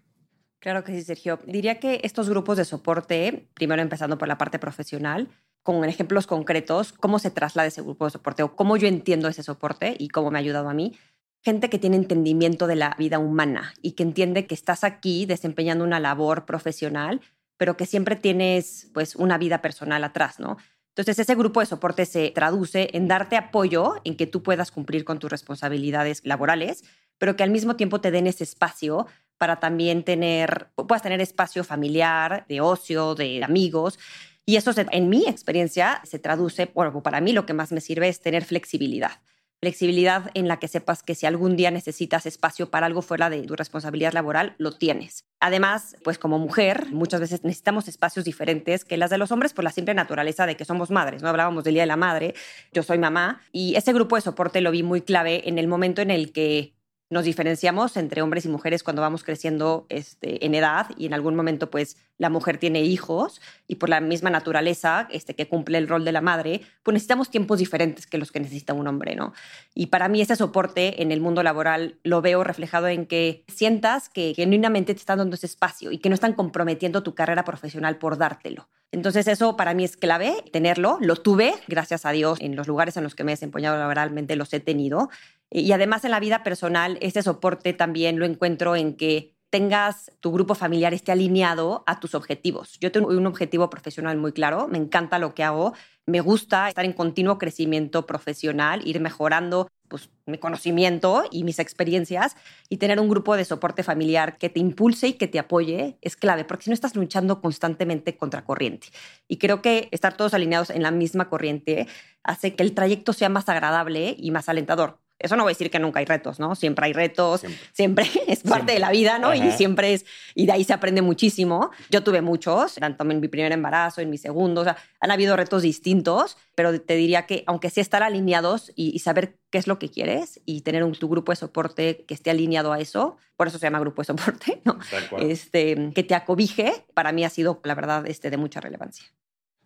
Claro 0.60 0.84
que 0.84 0.92
sí, 0.92 1.02
Sergio. 1.02 1.40
Diría 1.46 1.80
que 1.80 2.00
estos 2.02 2.28
grupos 2.28 2.56
de 2.56 2.64
soporte, 2.64 3.48
primero 3.54 3.82
empezando 3.82 4.18
por 4.18 4.28
la 4.28 4.38
parte 4.38 4.58
profesional, 4.58 5.28
con 5.62 5.84
ejemplos 5.84 6.26
concretos, 6.26 6.92
cómo 6.92 7.18
se 7.18 7.30
traslada 7.30 7.66
ese 7.66 7.82
grupo 7.82 8.04
de 8.04 8.12
soporte 8.12 8.42
o 8.42 8.54
cómo 8.54 8.76
yo 8.76 8.86
entiendo 8.86 9.28
ese 9.28 9.42
soporte 9.42 9.96
y 9.98 10.08
cómo 10.08 10.30
me 10.30 10.38
ha 10.38 10.40
ayudado 10.40 10.68
a 10.68 10.74
mí. 10.74 10.96
Gente 11.42 11.70
que 11.70 11.78
tiene 11.78 11.96
entendimiento 11.96 12.66
de 12.66 12.76
la 12.76 12.94
vida 12.98 13.18
humana 13.18 13.74
y 13.82 13.92
que 13.92 14.02
entiende 14.02 14.46
que 14.46 14.54
estás 14.54 14.84
aquí 14.84 15.26
desempeñando 15.26 15.84
una 15.84 16.00
labor 16.00 16.46
profesional 16.46 17.20
pero 17.56 17.76
que 17.76 17.86
siempre 17.86 18.16
tienes 18.16 18.90
pues 18.92 19.16
una 19.16 19.38
vida 19.38 19.62
personal 19.62 20.04
atrás, 20.04 20.38
¿no? 20.38 20.56
Entonces 20.88 21.18
ese 21.18 21.34
grupo 21.34 21.60
de 21.60 21.66
soporte 21.66 22.06
se 22.06 22.30
traduce 22.30 22.90
en 22.94 23.06
darte 23.06 23.36
apoyo 23.36 23.96
en 24.04 24.16
que 24.16 24.26
tú 24.26 24.42
puedas 24.42 24.70
cumplir 24.70 25.04
con 25.04 25.18
tus 25.18 25.30
responsabilidades 25.30 26.22
laborales, 26.24 26.84
pero 27.18 27.36
que 27.36 27.42
al 27.42 27.50
mismo 27.50 27.76
tiempo 27.76 28.00
te 28.00 28.10
den 28.10 28.26
ese 28.26 28.44
espacio 28.44 29.06
para 29.36 29.60
también 29.60 30.04
tener, 30.04 30.70
puedas 30.74 31.02
tener 31.02 31.20
espacio 31.20 31.64
familiar, 31.64 32.46
de 32.48 32.62
ocio, 32.62 33.14
de 33.14 33.44
amigos. 33.44 33.98
Y 34.46 34.56
eso 34.56 34.70
en 34.76 35.08
mi 35.10 35.26
experiencia 35.26 36.00
se 36.04 36.18
traduce, 36.18 36.70
bueno, 36.74 37.02
para 37.02 37.20
mí 37.20 37.32
lo 37.32 37.44
que 37.44 37.52
más 37.52 37.72
me 37.72 37.82
sirve 37.82 38.08
es 38.08 38.20
tener 38.20 38.44
flexibilidad 38.44 39.20
flexibilidad 39.66 40.30
en 40.34 40.46
la 40.46 40.60
que 40.60 40.68
sepas 40.68 41.02
que 41.02 41.16
si 41.16 41.26
algún 41.26 41.56
día 41.56 41.72
necesitas 41.72 42.24
espacio 42.24 42.70
para 42.70 42.86
algo 42.86 43.02
fuera 43.02 43.30
de 43.30 43.42
tu 43.42 43.56
responsabilidad 43.56 44.12
laboral, 44.12 44.54
lo 44.58 44.70
tienes. 44.70 45.24
Además, 45.40 45.96
pues 46.04 46.18
como 46.18 46.38
mujer, 46.38 46.86
muchas 46.92 47.18
veces 47.18 47.42
necesitamos 47.42 47.88
espacios 47.88 48.24
diferentes 48.24 48.84
que 48.84 48.96
las 48.96 49.10
de 49.10 49.18
los 49.18 49.32
hombres 49.32 49.52
por 49.52 49.64
la 49.64 49.72
simple 49.72 49.92
naturaleza 49.92 50.46
de 50.46 50.56
que 50.56 50.64
somos 50.64 50.92
madres. 50.92 51.20
No 51.20 51.28
hablábamos 51.28 51.64
del 51.64 51.74
Día 51.74 51.82
de 51.82 51.88
la 51.88 51.96
Madre, 51.96 52.34
yo 52.72 52.84
soy 52.84 52.98
mamá 52.98 53.40
y 53.50 53.74
ese 53.74 53.92
grupo 53.92 54.14
de 54.14 54.22
soporte 54.22 54.60
lo 54.60 54.70
vi 54.70 54.84
muy 54.84 55.00
clave 55.00 55.48
en 55.48 55.58
el 55.58 55.66
momento 55.66 56.00
en 56.00 56.12
el 56.12 56.30
que 56.30 56.75
nos 57.08 57.24
diferenciamos 57.24 57.96
entre 57.96 58.20
hombres 58.22 58.44
y 58.44 58.48
mujeres 58.48 58.82
cuando 58.82 59.02
vamos 59.02 59.22
creciendo 59.22 59.86
este, 59.88 60.44
en 60.44 60.54
edad 60.54 60.88
y 60.96 61.06
en 61.06 61.14
algún 61.14 61.36
momento 61.36 61.70
pues 61.70 61.96
la 62.18 62.30
mujer 62.30 62.58
tiene 62.58 62.82
hijos 62.82 63.40
y 63.68 63.76
por 63.76 63.88
la 63.88 64.00
misma 64.00 64.30
naturaleza 64.30 65.06
este, 65.10 65.34
que 65.34 65.46
cumple 65.46 65.78
el 65.78 65.86
rol 65.86 66.04
de 66.04 66.12
la 66.12 66.20
madre, 66.20 66.62
pues 66.82 66.94
necesitamos 66.94 67.30
tiempos 67.30 67.58
diferentes 67.58 68.06
que 68.06 68.18
los 68.18 68.32
que 68.32 68.40
necesita 68.40 68.72
un 68.72 68.88
hombre, 68.88 69.14
¿no? 69.14 69.34
Y 69.74 69.86
para 69.86 70.08
mí 70.08 70.20
ese 70.20 70.34
soporte 70.34 71.02
en 71.02 71.12
el 71.12 71.20
mundo 71.20 71.42
laboral 71.42 71.98
lo 72.02 72.22
veo 72.22 72.42
reflejado 72.42 72.88
en 72.88 73.06
que 73.06 73.44
sientas 73.48 74.08
que 74.08 74.32
genuinamente 74.34 74.94
te 74.94 75.00
están 75.00 75.18
dando 75.18 75.36
ese 75.36 75.46
espacio 75.46 75.92
y 75.92 75.98
que 75.98 76.08
no 76.08 76.14
están 76.14 76.32
comprometiendo 76.32 77.02
tu 77.02 77.14
carrera 77.14 77.44
profesional 77.44 77.98
por 77.98 78.18
dártelo. 78.18 78.68
Entonces 78.92 79.28
eso 79.28 79.56
para 79.56 79.74
mí 79.74 79.84
es 79.84 79.96
clave, 79.96 80.36
tenerlo. 80.52 80.98
Lo 81.00 81.16
tuve, 81.16 81.54
gracias 81.66 82.06
a 82.06 82.12
Dios, 82.12 82.40
en 82.40 82.56
los 82.56 82.66
lugares 82.66 82.96
en 82.96 83.02
los 83.02 83.14
que 83.14 83.24
me 83.24 83.32
he 83.32 83.34
desempeñado 83.34 83.76
laboralmente 83.78 84.36
los 84.36 84.52
he 84.52 84.60
tenido 84.60 85.10
y 85.50 85.72
además 85.72 86.04
en 86.04 86.10
la 86.10 86.20
vida 86.20 86.42
personal, 86.42 86.98
ese 87.00 87.22
soporte 87.22 87.72
también 87.72 88.18
lo 88.18 88.24
encuentro 88.24 88.76
en 88.76 88.96
que 88.96 89.36
tengas 89.50 90.10
tu 90.20 90.32
grupo 90.32 90.54
familiar 90.54 90.92
esté 90.92 91.12
alineado 91.12 91.84
a 91.86 92.00
tus 92.00 92.14
objetivos. 92.14 92.78
Yo 92.80 92.92
tengo 92.92 93.08
un 93.08 93.26
objetivo 93.26 93.70
profesional 93.70 94.16
muy 94.16 94.32
claro, 94.32 94.68
me 94.68 94.78
encanta 94.78 95.18
lo 95.18 95.34
que 95.34 95.44
hago, 95.44 95.72
me 96.04 96.20
gusta 96.20 96.68
estar 96.68 96.84
en 96.84 96.92
continuo 96.92 97.38
crecimiento 97.38 98.06
profesional, 98.06 98.86
ir 98.86 99.00
mejorando 99.00 99.68
pues, 99.88 100.10
mi 100.26 100.38
conocimiento 100.38 101.24
y 101.30 101.44
mis 101.44 101.58
experiencias 101.58 102.36
y 102.68 102.78
tener 102.78 103.00
un 103.00 103.08
grupo 103.08 103.36
de 103.36 103.44
soporte 103.44 103.82
familiar 103.82 104.36
que 104.36 104.48
te 104.48 104.60
impulse 104.60 105.08
y 105.08 105.12
que 105.14 105.28
te 105.28 105.38
apoye 105.38 105.96
es 106.00 106.16
clave, 106.16 106.44
porque 106.44 106.64
si 106.64 106.70
no 106.70 106.74
estás 106.74 106.96
luchando 106.96 107.40
constantemente 107.40 108.16
contra 108.16 108.44
corriente. 108.44 108.88
Y 109.28 109.38
creo 109.38 109.62
que 109.62 109.88
estar 109.92 110.16
todos 110.16 110.34
alineados 110.34 110.70
en 110.70 110.82
la 110.82 110.90
misma 110.90 111.28
corriente 111.28 111.86
hace 112.24 112.54
que 112.56 112.62
el 112.62 112.74
trayecto 112.74 113.12
sea 113.12 113.28
más 113.28 113.48
agradable 113.48 114.16
y 114.18 114.32
más 114.32 114.48
alentador. 114.48 115.05
Eso 115.18 115.36
no 115.36 115.44
voy 115.44 115.50
a 115.50 115.54
decir 115.54 115.70
que 115.70 115.78
nunca 115.78 116.00
hay 116.00 116.04
retos, 116.04 116.38
¿no? 116.38 116.54
Siempre 116.54 116.86
hay 116.86 116.92
retos, 116.92 117.42
siempre, 117.72 118.06
es 118.26 118.42
parte 118.42 118.72
de 118.72 118.78
la 118.78 118.90
vida, 118.90 119.18
¿no? 119.18 119.34
Y 119.34 119.50
siempre 119.52 119.94
es, 119.94 120.04
y 120.34 120.46
de 120.46 120.52
ahí 120.52 120.64
se 120.64 120.74
aprende 120.74 121.00
muchísimo. 121.00 121.70
Yo 121.90 122.02
tuve 122.02 122.20
muchos, 122.20 122.74
tanto 122.74 123.10
en 123.10 123.20
mi 123.20 123.28
primer 123.28 123.52
embarazo, 123.52 124.02
en 124.02 124.10
mi 124.10 124.18
segundo, 124.18 124.60
o 124.60 124.64
sea, 124.64 124.76
han 125.00 125.10
habido 125.10 125.36
retos 125.36 125.62
distintos, 125.62 126.36
pero 126.54 126.78
te 126.80 126.96
diría 126.96 127.26
que 127.26 127.44
aunque 127.46 127.70
sí 127.70 127.80
estar 127.80 128.02
alineados 128.02 128.72
y, 128.74 128.98
saber 128.98 129.38
qué 129.50 129.58
es 129.58 129.66
lo 129.66 129.78
que 129.78 129.88
quieres 129.88 130.40
y 130.44 130.62
tener 130.62 130.82
un, 130.82 130.92
tu 130.92 131.08
grupo 131.08 131.32
de 131.32 131.36
soporte 131.36 132.04
que 132.06 132.14
esté 132.14 132.30
alineado 132.30 132.72
a 132.72 132.80
eso, 132.80 133.16
por 133.36 133.46
eso 133.46 133.58
se 133.58 133.66
llama 133.66 133.78
grupo 133.78 134.02
de 134.02 134.06
soporte, 134.06 134.60
¿no? 134.64 134.78
Este, 135.18 135.92
que 135.94 136.02
te 136.02 136.14
acobije, 136.14 136.84
para 136.92 137.12
mí 137.12 137.24
ha 137.24 137.30
sido, 137.30 137.60
la 137.64 137.74
verdad, 137.74 138.06
este, 138.06 138.30
de 138.30 138.36
mucha 138.36 138.60
relevancia. 138.60 139.06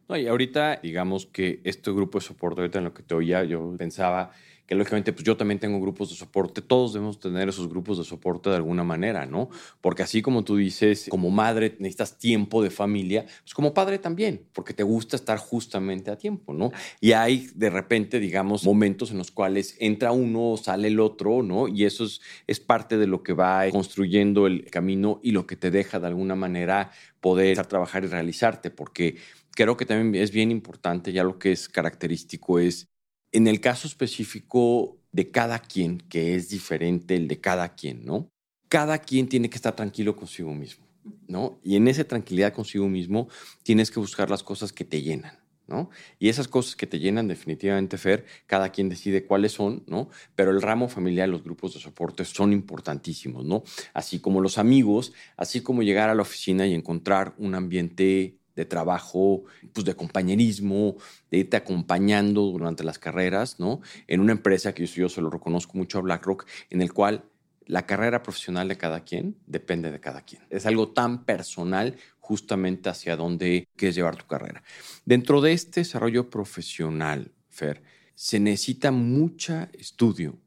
No, 0.09 0.17
y 0.17 0.27
ahorita, 0.27 0.81
digamos 0.83 1.27
que 1.27 1.61
este 1.65 1.93
grupo 1.93 2.19
de 2.19 2.25
soporte, 2.25 2.61
ahorita 2.61 2.79
en 2.79 2.85
lo 2.85 2.93
que 2.93 3.05
te 3.05 3.15
oía, 3.15 3.45
yo 3.45 3.75
pensaba 3.79 4.33
que 4.71 4.77
lógicamente 4.77 5.13
pues 5.13 5.25
yo 5.25 5.37
también 5.37 5.59
tengo 5.59 5.81
grupos 5.81 6.11
de 6.11 6.15
soporte, 6.15 6.63
todos 6.63 6.93
debemos 6.93 7.19
tener 7.19 7.49
esos 7.49 7.69
grupos 7.69 7.99
de 7.99 8.05
soporte 8.05 8.51
de 8.51 8.57
alguna 8.57 8.85
manera, 8.85 9.27
¿no? 9.27 9.49
Porque 9.81 10.05
así 10.05 10.23
como 10.23 10.45
tú 10.45 10.59
dices, 10.59 11.09
como 11.11 11.29
madre 11.29 11.75
necesitas 11.81 12.19
tiempo 12.19 12.63
de 12.63 12.71
familia, 12.71 13.27
pues 13.43 13.53
como 13.53 13.75
padre 13.75 13.99
también, 13.99 14.47
porque 14.53 14.73
te 14.73 14.85
gusta 14.85 15.17
estar 15.17 15.39
justamente 15.39 16.13
a 16.13 16.17
tiempo, 16.17 16.53
¿no? 16.53 16.71
Y 17.01 17.11
hay 17.11 17.49
de 17.53 17.69
repente, 17.69 18.21
digamos, 18.21 18.65
momentos 18.65 19.11
en 19.11 19.19
los 19.19 19.33
cuales 19.33 19.75
entra 19.81 20.13
uno, 20.13 20.57
sale 20.57 20.87
el 20.87 21.01
otro, 21.01 21.43
¿no? 21.43 21.67
Y 21.67 21.85
eso 21.85 22.05
es, 22.05 22.21
es 22.47 22.61
parte 22.61 22.97
de 22.97 23.09
lo 23.09 23.25
que 23.25 23.33
va 23.33 23.69
construyendo 23.73 24.47
el 24.47 24.67
camino 24.67 25.19
y 25.21 25.33
lo 25.33 25.49
que 25.49 25.57
te 25.57 25.73
deja 25.73 25.99
de 25.99 26.07
alguna 26.07 26.37
manera 26.37 26.93
poder 27.21 27.67
trabajar 27.67 28.05
y 28.05 28.07
realizarte, 28.07 28.71
porque 28.71 29.17
creo 29.57 29.77
que 29.77 29.85
también 29.85 30.23
es 30.23 30.31
bien 30.31 30.53
importante, 30.53 31.13
ya 31.13 31.25
lo 31.25 31.41
que 31.41 31.51
es 31.51 31.69
característico 31.69 32.61
es 32.61 32.90
en 33.33 33.47
el 33.47 33.61
caso 33.61 33.87
específico 33.87 34.99
de 35.13 35.31
cada 35.31 35.59
quien, 35.59 35.99
que 35.99 36.35
es 36.35 36.49
diferente 36.49 37.17
el 37.17 37.29
de 37.29 37.41
cada 37.41 37.75
quien, 37.75 38.05
¿no? 38.05 38.31
Cada 38.69 38.99
quien 38.99 39.29
tiene 39.29 39.51
que 39.51 39.57
estar 39.57 39.75
tranquilo 39.75 40.17
consigo 40.17 40.55
mismo, 40.55 40.87
¿no? 41.27 41.59
Y 41.63 41.77
en 41.77 41.89
esa 41.89 42.05
tranquilidad 42.05 42.53
consigo 42.53 42.89
mismo 42.89 43.29
tienes 43.63 43.91
que 43.91 44.01
buscar 44.01 44.31
las 44.31 44.43
cosas 44.43 44.73
que 44.73 44.85
te 44.85 45.03
llenan, 45.03 45.39
¿no? 45.67 45.91
Y 46.19 46.29
esas 46.29 46.47
cosas 46.47 46.77
que 46.77 46.87
te 46.87 46.99
llenan 47.01 47.27
definitivamente, 47.27 47.99
Fer, 47.99 48.25
cada 48.47 48.71
quien 48.71 48.89
decide 48.89 49.25
cuáles 49.25 49.53
son, 49.53 49.85
¿no? 49.87 50.09
Pero 50.37 50.51
el 50.53 50.63
ramo 50.63 50.89
familiar, 50.89 51.29
los 51.29 51.43
grupos 51.43 51.75
de 51.75 51.81
soporte 51.81 52.25
son 52.25 52.53
importantísimos, 52.53 53.45
¿no? 53.45 53.65
Así 53.95 54.21
como 54.21 54.41
los 54.41 54.59
amigos, 54.59 55.13
así 55.37 55.61
como 55.61 55.83
llegar 55.83 56.09
a 56.09 56.15
la 56.15 56.23
oficina 56.23 56.67
y 56.67 56.75
encontrar 56.75 57.35
un 57.39 57.55
ambiente 57.55 58.40
de 58.57 58.65
trabajo, 58.65 59.45
pues 59.73 59.85
de 59.85 59.95
compañerismo, 59.95 60.97
de 61.31 61.39
irte 61.39 61.57
acompañando 61.57 62.43
durante 62.43 62.85
las 62.85 62.99
carreras, 62.99 63.61
¿no? 63.61 63.81
En 64.07 64.21
una 64.21 64.33
empresa 64.33 64.75
que 64.75 64.87
yo, 64.87 64.95
yo 64.95 65.09
se 65.09 65.21
lo 65.21 65.31
reconozco 65.31 65.77
mucho 65.79 65.99
a 65.99 66.03
BlackRock, 66.03 66.47
en 66.71 66.83
el 66.83 66.93
cual 66.93 67.25
la 67.67 67.87
carrera 67.87 68.23
profesional 68.23 68.67
de 68.67 68.77
cada 68.77 69.05
quien 69.05 69.37
depende 69.47 69.93
de 69.93 70.01
cada 70.01 70.23
quien. 70.23 70.43
Es 70.51 70.67
algo 70.67 70.89
tan 70.89 71.25
personal 71.25 71.97
justamente 72.19 72.89
hacia 72.89 73.17
dónde 73.17 73.69
quieres 73.77 73.95
llevar 73.95 74.17
tu 74.17 74.27
carrera. 74.27 74.63
Dentro 75.05 75.41
de 75.41 75.53
este 75.53 75.81
desarrollo 75.81 76.31
profesional, 76.31 77.33
Fer, 77.49 77.83
se 78.15 78.41
necesita 78.41 78.91
mucha 78.91 79.71
estudio, 79.73 80.39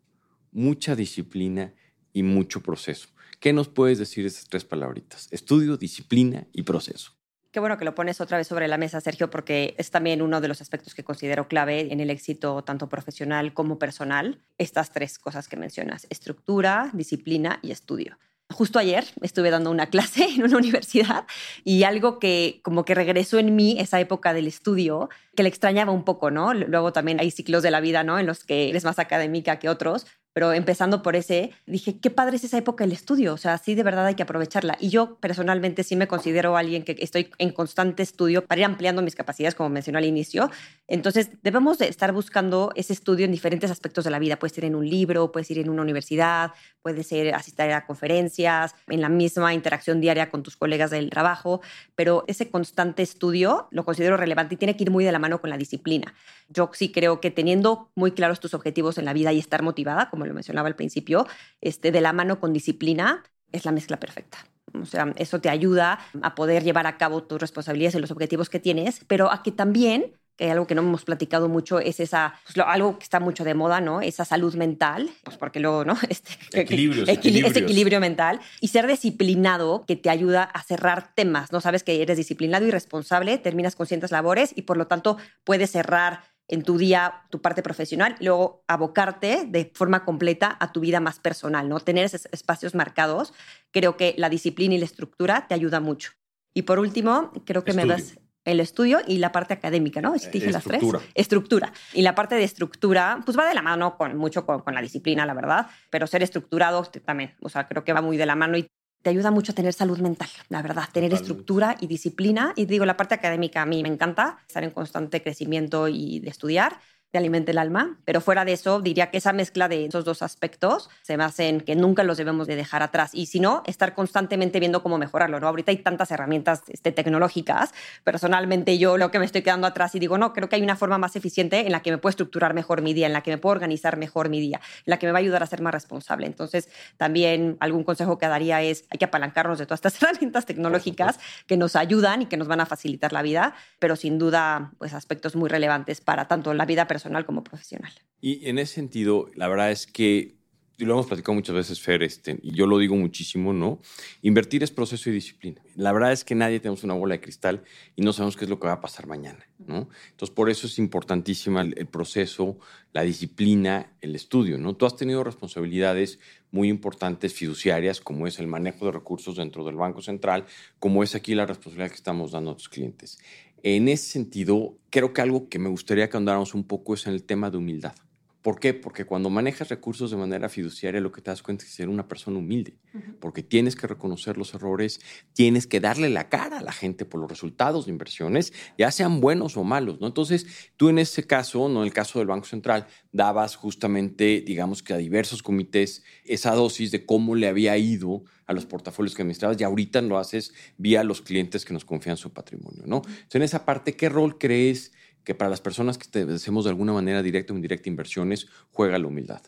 mucha 0.51 0.95
disciplina 0.95 1.73
y 2.11 2.23
mucho 2.23 2.61
proceso. 2.61 3.07
¿Qué 3.39 3.53
nos 3.53 3.69
puedes 3.69 3.99
decir 3.99 4.23
de 4.23 4.29
esas 4.29 4.47
tres 4.47 4.65
palabritas? 4.65 5.27
Estudio, 5.31 5.77
disciplina 5.77 6.47
y 6.53 6.63
proceso. 6.63 7.13
Qué 7.53 7.59
bueno 7.59 7.77
que 7.77 7.85
lo 7.85 7.93
pones 7.93 8.19
otra 8.19 8.39
vez 8.39 8.47
sobre 8.47 8.67
la 8.67 8.79
mesa, 8.79 8.99
Sergio, 8.99 9.29
porque 9.29 9.75
es 9.77 9.91
también 9.91 10.23
uno 10.23 10.41
de 10.41 10.47
los 10.47 10.59
aspectos 10.59 10.95
que 10.95 11.03
considero 11.03 11.47
clave 11.47 11.93
en 11.93 11.99
el 11.99 12.09
éxito 12.09 12.63
tanto 12.63 12.89
profesional 12.89 13.53
como 13.53 13.77
personal. 13.77 14.41
Estas 14.57 14.91
tres 14.91 15.19
cosas 15.19 15.47
que 15.47 15.55
mencionas, 15.55 16.07
estructura, 16.09 16.89
disciplina 16.93 17.59
y 17.61 17.69
estudio. 17.69 18.17
Justo 18.49 18.79
ayer 18.79 19.05
estuve 19.21 19.51
dando 19.51 19.69
una 19.69 19.85
clase 19.91 20.23
en 20.23 20.41
una 20.41 20.57
universidad 20.57 21.27
y 21.63 21.83
algo 21.83 22.17
que 22.17 22.59
como 22.63 22.85
que 22.85 22.95
regresó 22.95 23.37
en 23.37 23.55
mí 23.55 23.75
esa 23.79 23.99
época 23.99 24.33
del 24.33 24.47
estudio, 24.47 25.11
que 25.35 25.43
le 25.43 25.49
extrañaba 25.49 25.91
un 25.91 26.05
poco, 26.05 26.31
¿no? 26.31 26.55
Luego 26.55 26.91
también 26.91 27.19
hay 27.19 27.29
ciclos 27.29 27.61
de 27.61 27.69
la 27.69 27.81
vida, 27.81 28.03
¿no? 28.03 28.17
En 28.17 28.25
los 28.25 28.43
que 28.43 28.69
eres 28.69 28.83
más 28.83 28.97
académica 28.97 29.59
que 29.59 29.69
otros, 29.69 30.07
pero 30.33 30.51
empezando 30.51 31.01
por 31.01 31.15
ese, 31.15 31.51
dije, 31.65 31.99
qué 31.99 32.09
padre 32.09 32.35
es 32.35 32.43
esa 32.43 32.57
época 32.57 32.83
del 32.83 32.91
estudio, 32.91 33.33
o 33.33 33.37
sea, 33.37 33.57
sí 33.57 33.75
de 33.75 33.83
verdad 33.83 34.05
hay 34.05 34.15
que 34.15 34.23
aprovecharla. 34.23 34.77
Y 34.79 34.89
yo 34.89 35.15
personalmente 35.15 35.83
sí 35.83 35.95
me 35.95 36.07
considero 36.07 36.57
alguien 36.57 36.83
que 36.83 36.95
estoy 36.99 37.29
en 37.37 37.51
constante 37.51 38.03
estudio 38.03 38.45
para 38.45 38.61
ir 38.61 38.65
ampliando 38.65 39.01
mis 39.01 39.15
capacidades, 39.15 39.55
como 39.55 39.69
mencionó 39.69 39.99
al 39.99 40.05
inicio. 40.05 40.51
Entonces, 40.87 41.29
debemos 41.43 41.77
de 41.77 41.87
estar 41.87 42.11
buscando 42.11 42.71
ese 42.75 42.93
estudio 42.93 43.25
en 43.25 43.31
diferentes 43.31 43.71
aspectos 43.71 44.03
de 44.03 44.11
la 44.11 44.19
vida. 44.19 44.37
Puedes 44.37 44.57
ir 44.57 44.65
en 44.65 44.75
un 44.75 44.89
libro, 44.89 45.31
puedes 45.31 45.49
ir 45.51 45.59
en 45.59 45.69
una 45.69 45.81
universidad, 45.81 46.51
puedes 46.81 47.07
ser 47.07 47.33
asistir 47.33 47.53
a 47.71 47.85
conferencias, 47.85 48.75
en 48.87 49.01
la 49.01 49.09
misma 49.09 49.53
interacción 49.53 50.01
diaria 50.01 50.29
con 50.29 50.43
tus 50.43 50.57
colegas 50.57 50.91
del 50.91 51.09
trabajo, 51.09 51.61
pero 51.95 52.23
ese 52.27 52.49
constante 52.49 53.03
estudio 53.03 53.67
lo 53.71 53.85
considero 53.85 54.17
relevante 54.17 54.55
y 54.55 54.57
tiene 54.57 54.75
que 54.75 54.83
ir 54.83 54.91
muy 54.91 55.05
de 55.05 55.11
la 55.11 55.19
mano 55.19 55.39
con 55.39 55.49
la 55.49 55.57
disciplina. 55.57 56.13
Yo 56.49 56.69
sí 56.73 56.91
creo 56.91 57.21
que 57.21 57.31
teniendo 57.31 57.89
muy 57.95 58.11
claros 58.11 58.39
tus 58.39 58.53
objetivos 58.53 58.97
en 58.97 59.05
la 59.05 59.13
vida 59.13 59.31
y 59.33 59.39
estar 59.39 59.63
motivada, 59.63 60.09
como 60.09 60.25
lo 60.25 60.33
mencionaba 60.33 60.67
al 60.67 60.75
principio, 60.75 61.27
este, 61.61 61.91
de 61.91 62.01
la 62.01 62.13
mano 62.13 62.39
con 62.39 62.53
disciplina, 62.53 63.23
es 63.51 63.65
la 63.65 63.71
mezcla 63.71 63.97
perfecta. 63.97 64.39
O 64.73 64.85
sea, 64.85 65.13
eso 65.17 65.39
te 65.39 65.49
ayuda 65.49 65.99
a 66.21 66.35
poder 66.35 66.63
llevar 66.63 66.87
a 66.87 66.97
cabo 66.97 67.23
tus 67.23 67.39
responsabilidades 67.39 67.95
y 67.95 67.99
los 67.99 68.11
objetivos 68.11 68.49
que 68.49 68.59
tienes, 68.59 69.01
pero 69.07 69.31
a 69.31 69.43
que 69.43 69.51
también 69.51 70.13
que 70.37 70.49
algo 70.49 70.65
que 70.65 70.75
no 70.75 70.81
hemos 70.81 71.05
platicado 71.05 71.47
mucho 71.47 71.79
es 71.79 71.99
esa, 71.99 72.33
pues, 72.45 72.57
algo 72.65 72.97
que 72.97 73.03
está 73.03 73.19
mucho 73.19 73.43
de 73.43 73.53
moda, 73.53 73.81
¿no? 73.81 74.01
Esa 74.01 74.25
salud 74.25 74.55
mental, 74.55 75.09
pues 75.23 75.37
porque 75.37 75.59
luego, 75.59 75.85
¿no? 75.85 75.95
Este, 76.09 76.31
equilibrio, 76.59 77.03
ese 77.03 77.59
equilibrio 77.59 77.99
mental 77.99 78.39
y 78.59 78.67
ser 78.69 78.87
disciplinado 78.87 79.83
que 79.85 79.95
te 79.95 80.09
ayuda 80.09 80.43
a 80.43 80.63
cerrar 80.63 81.13
temas, 81.13 81.51
¿no? 81.51 81.61
Sabes 81.61 81.83
que 81.83 82.01
eres 82.01 82.17
disciplinado 82.17 82.65
y 82.65 82.71
responsable, 82.71 83.37
terminas 83.37 83.75
con 83.75 83.87
ciertas 83.87 84.11
labores 84.11 84.53
y 84.55 84.63
por 84.63 84.77
lo 84.77 84.87
tanto 84.87 85.17
puedes 85.43 85.71
cerrar 85.71 86.21
en 86.47 86.63
tu 86.63 86.77
día 86.77 87.23
tu 87.29 87.41
parte 87.41 87.63
profesional 87.63 88.15
y 88.19 88.25
luego 88.25 88.63
abocarte 88.67 89.45
de 89.47 89.71
forma 89.73 90.03
completa 90.05 90.57
a 90.59 90.71
tu 90.71 90.81
vida 90.81 90.99
más 90.99 91.19
personal, 91.19 91.69
¿no? 91.69 91.79
Tener 91.79 92.05
esos 92.05 92.27
espacios 92.31 92.75
marcados, 92.75 93.33
creo 93.71 93.97
que 93.97 94.15
la 94.17 94.29
disciplina 94.29 94.75
y 94.75 94.77
la 94.77 94.85
estructura 94.85 95.47
te 95.47 95.55
ayuda 95.55 95.79
mucho. 95.79 96.11
Y 96.53 96.63
por 96.63 96.79
último, 96.79 97.31
creo 97.45 97.63
que 97.63 97.73
me 97.73 97.85
das 97.85 98.19
el 98.45 98.59
estudio 98.59 98.99
y 99.07 99.17
la 99.17 99.31
parte 99.31 99.53
académica, 99.53 100.01
¿no? 100.01 100.17
Si 100.19 100.25
te 100.25 100.33
dije 100.33 100.51
las 100.51 100.65
tres. 100.65 100.83
Estructura. 101.13 101.71
Y 101.93 102.01
la 102.01 102.13
parte 102.13 102.35
de 102.35 102.43
estructura, 102.43 103.21
pues 103.25 103.37
va 103.37 103.47
de 103.47 103.53
la 103.53 103.61
mano 103.61 103.97
con 103.97 104.17
mucho 104.17 104.45
con, 104.45 104.61
con 104.61 104.75
la 104.75 104.81
disciplina, 104.81 105.25
la 105.25 105.33
verdad, 105.33 105.67
pero 105.89 106.07
ser 106.07 106.23
estructurado 106.23 106.83
también, 107.05 107.35
o 107.41 107.49
sea, 107.49 107.67
creo 107.67 107.83
que 107.83 107.93
va 107.93 108.01
muy 108.01 108.17
de 108.17 108.25
la 108.25 108.35
mano 108.35 108.57
y 108.57 108.67
te 109.03 109.09
ayuda 109.09 109.31
mucho 109.31 109.51
a 109.51 109.55
tener 109.55 109.73
salud 109.73 109.99
mental, 109.99 110.29
la 110.47 110.61
verdad, 110.61 110.85
tener 110.91 111.13
estructura 111.13 111.75
y 111.79 111.87
disciplina. 111.87 112.53
Y 112.55 112.65
digo, 112.65 112.85
la 112.85 112.97
parte 112.97 113.13
académica 113.13 113.61
a 113.61 113.65
mí 113.65 113.83
me 113.83 113.89
encanta, 113.89 114.37
estar 114.47 114.63
en 114.63 114.71
constante 114.71 115.21
crecimiento 115.21 115.89
y 115.89 116.21
de 116.21 116.29
estudiar, 116.29 116.79
te 117.13 117.19
alimenta 117.19 117.51
el 117.51 117.59
alma, 117.59 117.95
pero 118.05 118.21
fuera 118.21 118.43
de 118.43 118.53
eso 118.53 118.81
diría 118.81 119.11
que 119.11 119.19
esa 119.19 119.33
mezcla 119.33 119.67
de 119.67 119.85
esos 119.85 120.03
dos 120.03 120.23
aspectos 120.23 120.89
se 121.03 121.15
basa 121.15 121.43
en 121.43 121.61
que 121.61 121.75
nunca 121.75 122.03
los 122.03 122.17
debemos 122.17 122.47
de 122.47 122.55
dejar 122.55 122.81
atrás 122.81 123.11
y 123.13 123.27
si 123.27 123.39
no, 123.39 123.61
estar 123.67 123.93
constantemente 123.93 124.59
viendo 124.59 124.81
cómo 124.81 124.97
mejorarlo, 124.97 125.39
¿no? 125.39 125.47
Ahorita 125.47 125.69
hay 125.69 125.77
tantas 125.77 126.09
herramientas 126.09 126.63
este, 126.69 126.91
tecnológicas, 126.91 127.71
personalmente 128.03 128.79
yo 128.79 128.97
lo 128.97 129.11
que 129.11 129.19
me 129.19 129.25
estoy 129.25 129.43
quedando 129.43 129.67
atrás 129.67 129.93
y 129.93 129.99
digo, 129.99 130.17
no, 130.17 130.33
creo 130.33 130.49
que 130.49 130.55
hay 130.55 130.63
una 130.63 130.75
forma 130.75 130.97
más 130.97 131.15
eficiente 131.15 131.59
en 131.59 131.71
la 131.71 131.83
que 131.83 131.91
me 131.91 131.99
puedo 131.99 132.09
estructurar 132.09 132.55
mejor 132.55 132.81
mi 132.81 132.95
día, 132.95 133.05
en 133.05 133.13
la 133.13 133.21
que 133.21 133.29
me 133.29 133.37
puedo 133.37 133.51
organizar 133.51 133.95
mejor 133.95 134.29
mi 134.29 134.39
día, 134.39 134.59
en 134.77 134.89
la 134.89 134.97
que 134.97 135.05
me 135.05 135.11
va 135.11 135.19
a 135.19 135.21
ayudar 135.21 135.43
a 135.43 135.45
ser 135.45 135.61
más 135.61 135.71
responsable. 135.71 136.25
Entonces, 136.25 136.67
también 136.97 137.57
algún 137.59 137.83
consejo 137.83 138.17
que 138.17 138.27
daría 138.27 138.63
es, 138.63 138.85
hay 138.89 138.97
que 138.97 139.05
apalancarnos 139.05 139.59
de 139.59 139.67
todas 139.67 139.85
estas 139.85 139.93
herramientas 140.01 140.47
tecnológicas 140.47 141.19
que 141.45 141.57
nos 141.57 141.75
ayudan 141.75 142.23
y 142.23 142.25
que 142.25 142.37
nos 142.37 142.47
van 142.47 142.61
a 142.61 142.65
facilitar 142.65 143.13
la 143.13 143.21
vida, 143.21 143.53
pero 143.77 143.95
sin 143.95 144.17
duda, 144.17 144.71
pues 144.79 144.95
aspectos 144.95 145.35
muy 145.35 145.47
relevantes 145.47 146.01
para 146.01 146.27
tanto 146.27 146.55
la 146.55 146.65
vida 146.65 146.87
personal 146.87 147.02
como 147.25 147.43
profesional. 147.43 147.91
Y 148.21 148.47
en 148.47 148.57
ese 148.59 148.75
sentido, 148.75 149.29
la 149.35 149.47
verdad 149.47 149.71
es 149.71 149.85
que 149.85 150.37
y 150.77 150.85
lo 150.85 150.93
hemos 150.93 151.05
platicado 151.05 151.35
muchas 151.35 151.55
veces, 151.55 151.79
Fer, 151.79 152.01
este, 152.01 152.39
y 152.41 152.51
yo 152.55 152.65
lo 152.65 152.79
digo 152.79 152.95
muchísimo, 152.95 153.53
¿no? 153.53 153.79
Invertir 154.23 154.63
es 154.63 154.71
proceso 154.71 155.09
y 155.09 155.13
disciplina. 155.13 155.61
La 155.75 155.91
verdad 155.91 156.11
es 156.11 156.23
que 156.23 156.33
nadie 156.33 156.59
tenemos 156.59 156.83
una 156.83 156.95
bola 156.95 157.13
de 157.13 157.21
cristal 157.21 157.63
y 157.95 158.01
no 158.01 158.11
sabemos 158.11 158.35
qué 158.35 158.45
es 158.45 158.49
lo 158.49 158.59
que 158.59 158.67
va 158.67 158.73
a 158.73 158.81
pasar 158.81 159.05
mañana, 159.05 159.45
¿no? 159.59 159.87
Entonces, 160.09 160.33
por 160.33 160.49
eso 160.49 160.65
es 160.65 160.79
importantísima 160.79 161.61
el, 161.61 161.75
el 161.77 161.85
proceso, 161.85 162.57
la 162.91 163.03
disciplina, 163.03 163.93
el 164.01 164.15
estudio, 164.15 164.57
¿no? 164.57 164.75
Tú 164.75 164.87
has 164.87 164.95
tenido 164.95 165.23
responsabilidades 165.23 166.19
muy 166.49 166.69
importantes 166.69 167.33
fiduciarias, 167.33 168.01
como 168.01 168.25
es 168.25 168.39
el 168.39 168.47
manejo 168.47 168.85
de 168.85 168.93
recursos 168.93 169.35
dentro 169.35 169.63
del 169.63 169.75
Banco 169.75 170.01
Central, 170.01 170.45
como 170.79 171.03
es 171.03 171.13
aquí 171.13 171.35
la 171.35 171.45
responsabilidad 171.45 171.89
que 171.89 171.97
estamos 171.97 172.31
dando 172.31 172.51
a 172.51 172.57
tus 172.57 172.69
clientes. 172.69 173.19
En 173.63 173.87
ese 173.87 174.11
sentido, 174.11 174.77
creo 174.89 175.13
que 175.13 175.21
algo 175.21 175.47
que 175.47 175.57
me 175.57 175.69
gustaría 175.69 176.09
que 176.09 176.17
andáramos 176.17 176.53
un 176.53 176.65
poco 176.65 176.95
es 176.95 177.07
en 177.07 177.13
el 177.13 177.23
tema 177.23 177.49
de 177.49 177.57
humildad. 177.57 177.95
¿Por 178.43 178.59
qué? 178.59 178.73
Porque 178.73 179.05
cuando 179.05 179.29
manejas 179.29 179.69
recursos 179.69 180.11
de 180.11 180.17
manera 180.17 180.49
fiduciaria, 180.49 180.99
lo 180.99 181.13
que 181.13 181.21
te 181.21 181.31
das 181.31 181.41
cuenta 181.41 181.63
es 181.63 181.69
que 181.69 181.77
ser 181.77 181.87
una 181.87 182.09
persona 182.09 182.39
humilde, 182.39 182.77
porque 183.21 183.41
tienes 183.41 183.77
que 183.77 183.87
reconocer 183.87 184.37
los 184.37 184.53
errores, 184.53 184.99
tienes 185.31 185.65
que 185.65 185.79
darle 185.79 186.09
la 186.09 186.27
cara 186.27 186.59
a 186.59 186.61
la 186.61 186.73
gente 186.73 187.05
por 187.05 187.21
los 187.21 187.29
resultados 187.29 187.85
de 187.85 187.93
inversiones, 187.93 188.51
ya 188.77 188.91
sean 188.91 189.21
buenos 189.21 189.55
o 189.55 189.63
malos, 189.63 190.01
¿no? 190.01 190.07
Entonces, 190.07 190.45
tú 190.75 190.89
en 190.89 190.99
ese 190.99 191.25
caso, 191.25 191.69
no 191.69 191.79
en 191.79 191.85
el 191.85 191.93
caso 191.93 192.19
del 192.19 192.27
Banco 192.27 192.45
Central, 192.45 192.85
dabas 193.13 193.55
justamente, 193.55 194.43
digamos 194.45 194.83
que 194.83 194.93
a 194.93 194.97
diversos 194.97 195.41
comités 195.41 196.03
esa 196.25 196.53
dosis 196.53 196.91
de 196.91 197.05
cómo 197.05 197.35
le 197.35 197.47
había 197.47 197.77
ido 197.77 198.25
a 198.45 198.51
los 198.51 198.65
portafolios 198.65 199.15
que 199.15 199.21
administrabas 199.21 199.59
y 199.61 199.63
ahorita 199.63 200.01
lo 200.01 200.17
haces 200.17 200.53
vía 200.77 201.05
los 201.05 201.21
clientes 201.21 201.63
que 201.63 201.71
nos 201.71 201.85
confían 201.85 202.17
su 202.17 202.33
patrimonio, 202.33 202.83
¿no? 202.87 202.97
Entonces, 202.97 203.35
en 203.35 203.43
esa 203.43 203.63
parte, 203.63 203.95
¿qué 203.95 204.09
rol 204.09 204.37
crees? 204.37 204.91
Que 205.23 205.35
para 205.35 205.49
las 205.49 205.61
personas 205.61 205.97
que 205.97 206.07
te 206.07 206.33
hacemos 206.33 206.65
de 206.65 206.71
alguna 206.71 206.93
manera 206.93 207.21
directa 207.21 207.53
o 207.53 207.55
indirecta 207.55 207.89
inversiones, 207.89 208.47
juega 208.71 208.97
la 208.97 209.07
humildad? 209.07 209.41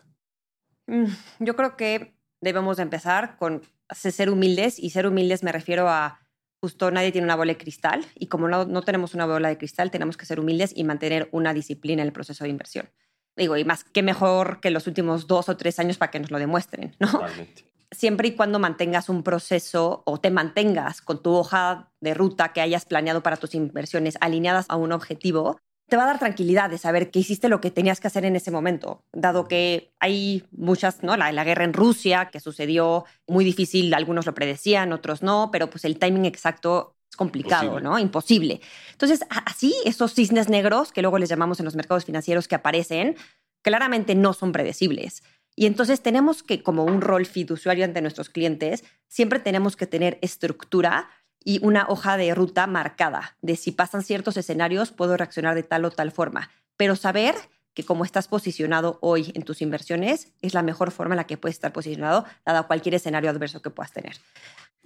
Mm, 0.87 1.05
yo 1.39 1.55
creo 1.55 1.75
que 1.75 2.15
debemos 2.41 2.79
empezar 2.79 3.37
con 3.37 3.63
ser 3.91 4.29
humildes 4.29 4.79
y 4.79 4.91
ser 4.91 5.07
humildes 5.07 5.43
me 5.43 5.51
refiero 5.51 5.89
a 5.89 6.19
justo 6.61 6.89
nadie 6.91 7.11
tiene 7.11 7.25
una 7.25 7.35
bola 7.35 7.53
de 7.53 7.57
cristal 7.57 8.05
y 8.15 8.27
como 8.27 8.47
no, 8.47 8.65
no 8.65 8.81
tenemos 8.81 9.13
una 9.13 9.25
bola 9.25 9.49
de 9.49 9.57
cristal 9.57 9.91
tenemos 9.91 10.17
que 10.17 10.25
ser 10.25 10.39
humildes 10.39 10.71
y 10.75 10.83
mantener 10.83 11.29
una 11.31 11.53
disciplina 11.53 12.01
en 12.01 12.07
el 12.07 12.13
proceso 12.13 12.43
de 12.43 12.49
inversión. 12.49 12.89
Digo, 13.35 13.57
y 13.57 13.65
más 13.65 13.83
que 13.83 14.01
mejor 14.01 14.61
que 14.61 14.69
los 14.69 14.87
últimos 14.87 15.27
dos 15.27 15.49
o 15.49 15.57
tres 15.57 15.79
años 15.79 15.97
para 15.97 16.11
que 16.11 16.19
nos 16.19 16.31
lo 16.31 16.39
demuestren, 16.39 16.95
¿no? 16.99 17.11
Totalmente 17.11 17.74
siempre 17.95 18.29
y 18.29 18.35
cuando 18.35 18.59
mantengas 18.59 19.09
un 19.09 19.23
proceso 19.23 20.03
o 20.05 20.19
te 20.19 20.31
mantengas 20.31 21.01
con 21.01 21.21
tu 21.21 21.33
hoja 21.33 21.91
de 22.01 22.13
ruta 22.13 22.53
que 22.53 22.61
hayas 22.61 22.85
planeado 22.85 23.23
para 23.23 23.37
tus 23.37 23.55
inversiones 23.55 24.17
alineadas 24.21 24.65
a 24.69 24.75
un 24.75 24.91
objetivo, 24.91 25.57
te 25.87 25.97
va 25.97 26.03
a 26.03 26.07
dar 26.07 26.19
tranquilidad 26.19 26.69
de 26.69 26.77
saber 26.77 27.11
que 27.11 27.19
hiciste 27.19 27.47
lo 27.47 27.61
que 27.61 27.71
tenías 27.71 27.99
que 27.99 28.07
hacer 28.07 28.25
en 28.25 28.35
ese 28.35 28.51
momento, 28.51 29.03
dado 29.13 29.47
que 29.47 29.93
hay 29.99 30.43
muchas, 30.51 31.03
¿no? 31.03 31.15
La, 31.15 31.31
la, 31.31 31.43
guerra 31.43 31.63
en 31.63 31.73
Rusia 31.73 32.29
que 32.31 32.39
sucedió 32.39 33.05
muy 33.27 33.45
difícil, 33.45 33.93
algunos 33.93 34.25
lo 34.25 34.33
predecían, 34.33 34.93
otros 34.93 35.21
no, 35.21 35.49
pero 35.51 35.69
pues 35.69 35.85
el 35.85 35.99
timing 35.99 36.25
exacto 36.25 36.95
es 37.09 37.15
complicado, 37.15 37.65
Imposible. 37.65 37.89
¿no? 37.89 37.99
Imposible. 37.99 38.61
Entonces, 38.91 39.21
así 39.45 39.75
esos 39.85 40.13
cisnes 40.13 40.49
negros 40.49 40.91
que 40.91 41.01
luego 41.01 41.19
les 41.19 41.29
llamamos 41.29 41.59
en 41.59 41.65
los 41.65 41.75
mercados 41.75 42.05
financieros 42.05 42.47
que 42.47 42.55
aparecen, 42.55 43.15
claramente 43.61 44.15
no 44.15 44.33
son 44.33 44.51
predecibles. 44.51 45.23
Y 45.55 45.65
entonces 45.65 46.01
tenemos 46.01 46.43
que, 46.43 46.61
como 46.61 46.83
un 46.83 47.01
rol 47.01 47.25
fiduciario 47.25 47.85
ante 47.85 48.01
nuestros 48.01 48.29
clientes, 48.29 48.83
siempre 49.07 49.39
tenemos 49.39 49.75
que 49.75 49.87
tener 49.87 50.19
estructura 50.21 51.09
y 51.43 51.63
una 51.65 51.85
hoja 51.87 52.17
de 52.17 52.33
ruta 52.33 52.67
marcada 52.67 53.37
de 53.41 53.55
si 53.55 53.71
pasan 53.71 54.03
ciertos 54.03 54.35
escenarios 54.35 54.91
puedo 54.91 55.15
reaccionar 55.15 55.55
de 55.55 55.63
tal 55.63 55.85
o 55.85 55.91
tal 55.91 56.11
forma. 56.11 56.49
Pero 56.75 56.95
saber 56.95 57.35
que 57.73 57.85
como 57.85 58.03
estás 58.03 58.27
posicionado 58.27 58.97
hoy 59.01 59.31
en 59.35 59.43
tus 59.43 59.61
inversiones 59.61 60.33
es 60.41 60.53
la 60.53 60.63
mejor 60.63 60.91
forma 60.91 61.13
en 61.13 61.17
la 61.17 61.27
que 61.27 61.37
puedes 61.37 61.55
estar 61.55 61.71
posicionado 61.71 62.25
dado 62.45 62.67
cualquier 62.67 62.95
escenario 62.95 63.29
adverso 63.29 63.61
que 63.61 63.69
puedas 63.69 63.91
tener. 63.91 64.15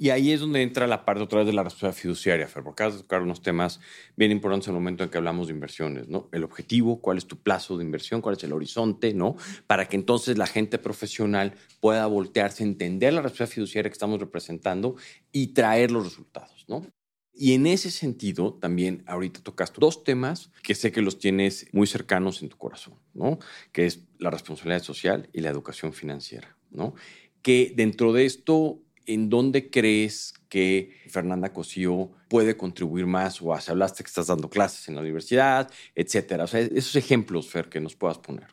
Y 0.02 0.12
ahí 0.12 0.32
es 0.32 0.40
donde 0.40 0.62
entra 0.62 0.88
la 0.88 1.04
parte 1.04 1.22
otra 1.24 1.40
vez 1.40 1.48
de 1.48 1.52
la 1.52 1.62
responsabilidad 1.62 2.02
fiduciaria, 2.02 2.48
Fer, 2.48 2.64
porque 2.64 2.84
acabas 2.84 2.94
de 2.96 3.02
tocar 3.02 3.22
unos 3.22 3.42
temas 3.42 3.82
bien 4.16 4.32
importantes 4.32 4.70
en 4.70 4.74
el 4.74 4.80
momento 4.80 5.04
en 5.04 5.10
que 5.10 5.18
hablamos 5.18 5.48
de 5.48 5.54
inversiones, 5.54 6.08
¿no? 6.08 6.30
El 6.32 6.46
objetivo, 6.46 7.02
cuál 7.02 7.18
es 7.18 7.26
tu 7.26 7.38
plazo 7.38 7.78
de 7.78 7.84
inversión, 7.84 8.22
cuál 8.22 8.38
es 8.38 8.44
el 8.46 8.54
horizonte, 8.54 9.14
¿no? 9.14 9.36
Para 9.68 9.90
que 9.90 9.98
entonces 9.98 10.38
la 10.38 10.48
gente 10.48 10.78
profesional 10.78 11.54
pueda 11.82 12.06
voltearse, 12.06 12.64
entender 12.64 13.12
la 13.12 13.22
responsabilidad 13.22 13.56
fiduciaria 13.56 13.90
que 13.90 13.94
estamos 13.94 14.22
representando 14.22 14.96
y 15.34 15.48
traer 15.48 15.92
los 15.92 16.06
resultados, 16.06 16.64
¿no? 16.70 16.88
Y 17.34 17.54
en 17.54 17.68
ese 17.68 17.92
sentido, 17.92 18.54
también 18.54 19.04
ahorita 19.06 19.42
tocaste 19.42 19.82
dos 19.82 20.06
temas 20.06 20.50
que 20.64 20.76
sé 20.76 20.94
que 20.94 21.02
los 21.02 21.20
tienes 21.20 21.68
muy 21.74 21.88
cercanos 21.88 22.42
en 22.42 22.48
tu 22.48 22.56
corazón, 22.56 22.94
¿no? 23.14 23.38
Que 23.74 23.86
es 23.86 24.08
la 24.18 24.30
responsabilidad 24.30 24.82
social 24.82 25.30
y 25.34 25.42
la 25.42 25.50
educación 25.50 25.92
financiera, 25.92 26.58
¿no? 26.72 26.96
Que 27.42 27.74
dentro 27.76 28.14
de 28.14 28.26
esto 28.26 28.82
¿en 29.10 29.30
dónde 29.30 29.72
crees 29.72 30.34
que 30.50 30.96
Fernanda 31.08 31.52
Cosío 31.52 32.12
puede 32.28 32.56
contribuir 32.56 33.08
más? 33.08 33.42
O 33.42 33.60
se 33.60 33.72
hablaste 33.72 34.04
que 34.04 34.08
estás 34.08 34.28
dando 34.28 34.50
clases 34.50 34.88
en 34.88 34.96
la 34.96 35.02
universidad, 35.02 35.70
etcétera. 35.96 36.44
O 36.44 36.48
sea, 36.48 36.62
esos 36.62 36.96
ejemplos, 36.96 37.50
Fer, 37.50 37.70
que 37.70 37.82
nos 37.82 37.96
puedas 37.96 38.20
poner. 38.20 38.48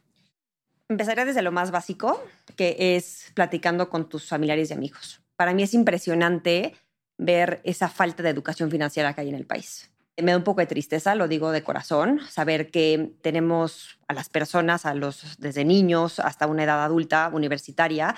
Empezaría 0.89 1.27
desde 1.27 1.43
lo 1.43 1.53
más 1.53 1.71
básico, 1.71 2.25
que 2.57 2.97
es 2.97 3.31
platicando 3.35 3.91
con 3.91 4.09
tus 4.09 4.29
familiares 4.29 4.71
y 4.71 4.73
amigos. 4.73 5.21
Para 5.37 5.53
mí 5.53 5.63
es 5.63 5.75
impresionante 5.75 6.75
ver 7.19 7.61
esa 7.65 7.89
falta 7.89 8.23
de 8.23 8.31
educación 8.31 8.71
financiera 8.71 9.13
que 9.13 9.21
hay 9.21 9.29
en 9.29 9.35
el 9.35 9.47
país. 9.47 9.91
Me 10.17 10.31
da 10.31 10.39
un 10.39 10.45
poco 10.45 10.61
de 10.61 10.67
tristeza, 10.67 11.15
lo 11.15 11.29
digo 11.29 11.51
de 11.51 11.63
corazón, 11.63 12.21
saber 12.31 12.71
que 12.71 13.13
tenemos 13.21 13.99
a 14.09 14.15
las 14.15 14.31
personas, 14.31 14.87
a 14.87 14.95
los 14.95 15.37
desde 15.39 15.67
niños 15.67 16.19
hasta 16.21 16.47
una 16.47 16.65
edad 16.65 16.83
adulta, 16.83 17.31
universitaria, 17.35 18.15